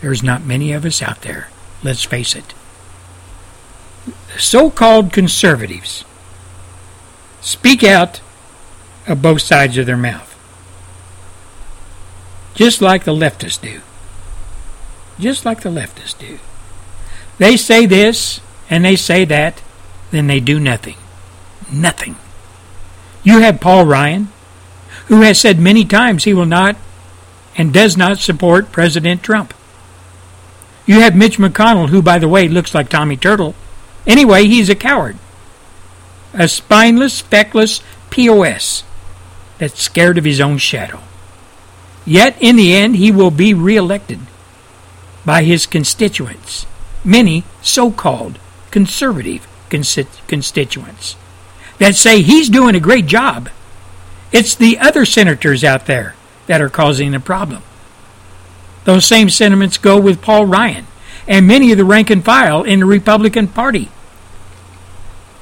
there's 0.01 0.23
not 0.23 0.43
many 0.43 0.71
of 0.71 0.86
us 0.86 1.03
out 1.03 1.21
there. 1.21 1.49
Let's 1.83 2.03
face 2.03 2.36
it. 2.36 2.55
So 4.39 4.71
called 4.71 5.13
conservatives 5.13 6.03
speak 7.41 7.83
out 7.83 8.21
of 9.07 9.21
both 9.21 9.43
sides 9.43 9.77
of 9.77 9.86
their 9.86 9.97
mouth. 9.97 10.26
Just 12.58 12.82
like 12.82 13.04
the 13.04 13.13
leftists 13.13 13.62
do. 13.62 13.82
Just 15.20 15.46
like 15.46 15.62
the 15.62 15.70
leftists 15.70 16.17
do. 16.17 16.39
They 17.38 17.56
say 17.56 17.86
this 17.86 18.41
and 18.67 18.84
they 18.84 18.96
say 18.96 19.26
that, 19.26 19.62
then 20.10 20.26
they 20.26 20.39
do 20.39 20.60
nothing. 20.60 20.96
Nothing. 21.72 22.15
You 23.24 23.41
have 23.41 23.62
Paul 23.62 23.86
Ryan, 23.86 24.30
who 25.06 25.22
has 25.22 25.39
said 25.39 25.60
many 25.60 25.86
times 25.86 26.24
he 26.24 26.34
will 26.34 26.48
not 26.48 26.78
and 27.56 27.72
does 27.72 27.96
not 27.96 28.17
support 28.17 28.72
President 28.72 29.22
Trump. 29.22 29.54
You 30.88 31.02
have 31.02 31.15
Mitch 31.15 31.38
McConnell, 31.38 31.89
who, 31.89 32.02
by 32.02 32.17
the 32.17 32.28
way, 32.28 32.48
looks 32.48 32.74
like 32.74 32.89
Tommy 32.89 33.17
Turtle. 33.17 33.54
Anyway, 34.08 34.46
he's 34.46 34.70
a 34.70 34.76
coward. 34.76 35.17
A 36.34 36.48
spineless, 36.48 37.22
feckless 37.22 37.82
POS 38.10 38.84
that's 39.60 39.80
scared 39.80 40.17
of 40.17 40.24
his 40.24 40.41
own 40.41 40.58
shadow. 40.58 41.04
Yet, 42.08 42.38
in 42.39 42.56
the 42.56 42.74
end, 42.74 42.96
he 42.96 43.12
will 43.12 43.32
be 43.32 43.54
reelected 43.54 44.22
by 45.26 45.43
his 45.43 45.65
constituents, 45.65 46.65
many 47.04 47.43
so 47.62 47.91
called 47.91 48.39
conservative 48.72 49.46
constituents, 49.70 51.17
that 51.80 51.96
say 51.96 52.22
he's 52.22 52.48
doing 52.48 52.76
a 52.76 52.80
great 52.80 53.08
job. 53.08 53.50
It's 54.32 54.56
the 54.56 54.80
other 54.80 55.04
senators 55.04 55.65
out 55.65 55.86
there 55.86 56.15
that 56.48 56.62
are 56.62 56.70
causing 56.70 57.12
the 57.12 57.20
problem. 57.20 57.62
Those 58.86 59.06
same 59.06 59.30
sentiments 59.30 59.78
go 59.78 60.00
with 60.00 60.22
Paul 60.22 60.46
Ryan 60.46 60.88
and 61.28 61.46
many 61.46 61.74
of 61.74 61.78
the 61.78 61.84
rank 61.84 62.10
and 62.10 62.24
file 62.24 62.63
in 62.63 62.80
the 62.80 62.86
Republican 62.86 63.50
Party. 63.50 63.91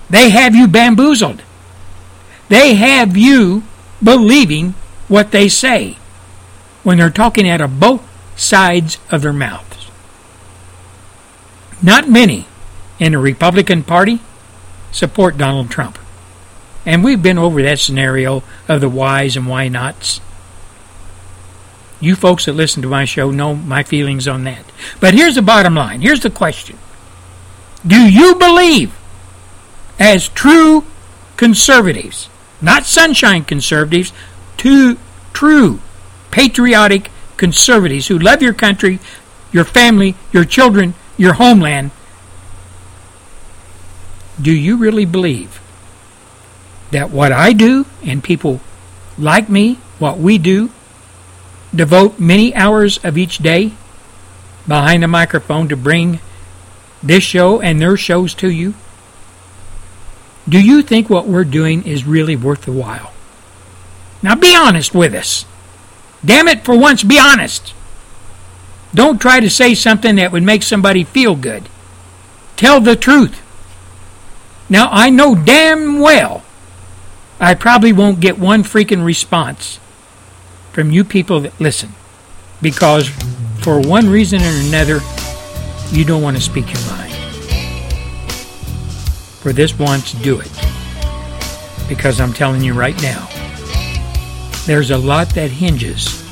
They 0.10 0.32
have 0.32 0.56
you 0.56 0.68
bamboozled. 0.68 1.44
They 2.50 2.74
have 2.74 3.16
you 3.16 3.62
believing 4.02 4.74
what 5.08 5.30
they 5.30 5.48
say 5.48 5.98
when 6.86 7.00
they're 7.00 7.10
talking 7.10 7.50
out 7.50 7.62
of 7.62 7.80
both 7.80 8.08
sides 8.40 9.00
of 9.10 9.24
their 9.24 9.34
mouths. 9.34 9.90
Not 11.82 12.08
many 12.08 12.48
in 13.00 13.12
the 13.14 13.18
Republican 13.18 13.84
Party 13.84 14.22
support 14.92 15.38
Donald 15.38 15.70
Trump. 15.70 15.98
And 16.86 17.04
we've 17.04 17.24
been 17.24 17.40
over 17.40 17.62
that 17.64 17.80
scenario 17.80 18.44
of 18.68 18.82
the 18.82 18.90
whys 18.90 19.36
and 19.36 19.48
why 19.48 19.68
nots. 19.68 20.22
You 22.00 22.16
folks 22.16 22.46
that 22.46 22.54
listen 22.54 22.84
to 22.84 22.88
my 22.88 23.04
show 23.04 23.32
know 23.32 23.56
my 23.56 23.82
feelings 23.82 24.28
on 24.28 24.44
that. 24.44 24.66
But 25.00 25.16
here's 25.16 25.36
the 25.36 25.42
bottom 25.42 25.74
line. 25.74 26.02
Here's 26.02 26.20
the 26.20 26.30
question. 26.30 26.78
Do 27.86 28.00
you 28.00 28.36
believe, 28.36 28.96
as 29.98 30.28
true 30.30 30.86
conservatives, 31.36 32.30
not 32.62 32.86
sunshine 32.86 33.44
conservatives, 33.44 34.14
to 34.58 34.98
true 35.34 35.80
patriotic 36.32 37.12
conservatives 37.38 38.08
who 38.08 38.18
love 38.18 38.42
your 38.42 38.54
country, 38.54 39.00
your 39.52 39.66
family, 39.66 40.16
your 40.32 40.46
children, 40.46 40.94
your 41.18 41.34
homeland, 41.34 41.92
do 44.42 44.52
you 44.52 44.78
really 44.78 45.06
believe 45.06 45.62
that 46.92 47.10
what 47.10 47.32
I 47.32 47.54
do 47.54 47.86
and 48.04 48.24
people 48.24 48.60
like 49.18 49.50
me, 49.50 49.76
what 50.00 50.18
we 50.18 50.38
do, 50.38 50.70
devote 51.74 52.20
many 52.20 52.54
hours 52.54 52.98
of 53.04 53.18
each 53.18 53.38
day 53.38 53.74
behind 54.68 55.04
a 55.04 55.08
microphone 55.08 55.70
to 55.70 55.78
bring 55.78 56.20
this 57.02 57.24
show 57.24 57.62
and 57.62 57.82
their 57.82 57.98
shows 57.98 58.34
to 58.36 58.50
you? 58.50 58.74
Do 60.48 60.60
you 60.60 60.82
think 60.82 61.10
what 61.10 61.28
we're 61.28 61.44
doing 61.44 61.84
is 61.88 62.06
really 62.06 62.36
worth 62.36 62.66
the 62.66 62.72
while? 62.72 63.14
Now 64.22 64.36
be 64.36 64.56
honest 64.56 64.94
with 64.94 65.14
us. 65.14 65.46
Damn 66.26 66.48
it, 66.48 66.66
for 66.66 66.78
once, 66.78 67.04
be 67.04 67.20
honest. 67.20 67.74
Don't 68.94 69.22
try 69.22 69.40
to 69.40 69.50
say 69.50 69.76
something 69.76 70.16
that 70.16 70.32
would 70.32 70.44
make 70.44 70.64
somebody 70.64 71.04
feel 71.04 71.36
good. 71.36 71.70
Tell 72.56 72.82
the 72.82 72.96
truth. 72.96 73.42
Now, 74.70 74.90
I 74.92 75.10
know 75.10 75.36
damn 75.36 76.00
well 76.00 76.44
I 77.40 77.54
probably 77.54 77.92
won't 77.92 78.22
get 78.22 78.40
one 78.40 78.64
freaking 78.64 79.04
response 79.04 79.80
from 80.72 80.92
you 80.92 81.04
people 81.04 81.42
that 81.42 81.60
listen 81.60 81.90
because 82.62 83.10
for 83.60 83.80
one 83.80 84.10
reason 84.10 84.42
or 84.42 84.68
another 84.68 85.02
you 85.92 86.06
don't 86.06 86.22
want 86.22 86.38
to 86.38 86.42
speak 86.42 86.72
your 86.72 86.82
mind. 86.88 87.14
For 89.42 89.54
this 89.54 89.78
once, 89.78 90.14
do 90.14 90.40
it. 90.40 90.52
Because 91.88 92.20
I'm 92.20 92.34
telling 92.34 92.64
you 92.64 92.74
right 92.74 93.00
now, 93.02 93.28
there's 94.66 94.92
a 94.92 94.98
lot 94.98 95.30
that 95.36 95.52
hinges 95.52 96.24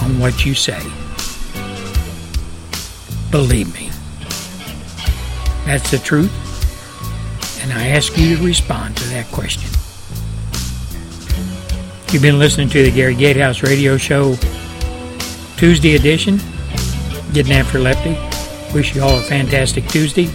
on 0.00 0.18
what 0.20 0.44
you 0.46 0.54
say. 0.54 0.80
Believe 3.30 3.72
me. 3.74 3.90
That's 5.64 5.90
the 5.90 5.98
truth. 5.98 6.30
And 7.62 7.72
I 7.72 7.88
ask 7.88 8.16
you 8.16 8.36
to 8.36 8.44
respond 8.44 8.96
to 8.96 9.04
that 9.10 9.26
question. 9.32 9.70
You've 12.12 12.22
been 12.22 12.38
listening 12.38 12.68
to 12.70 12.82
the 12.82 12.90
Gary 12.90 13.14
Gatehouse 13.14 13.62
Radio 13.62 13.96
Show 13.96 14.34
Tuesday 15.56 15.94
edition. 15.94 16.38
Getting 17.32 17.54
after 17.54 17.78
Lefty. 17.78 18.16
Wish 18.74 18.94
you 18.94 19.02
all 19.02 19.18
a 19.18 19.22
fantastic 19.22 19.86
Tuesday. 19.88 20.26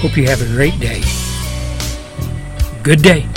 Hope 0.00 0.16
you 0.16 0.26
have 0.26 0.42
a 0.42 0.46
great 0.46 0.78
day. 0.80 1.02
Good 2.82 3.02
day. 3.02 3.28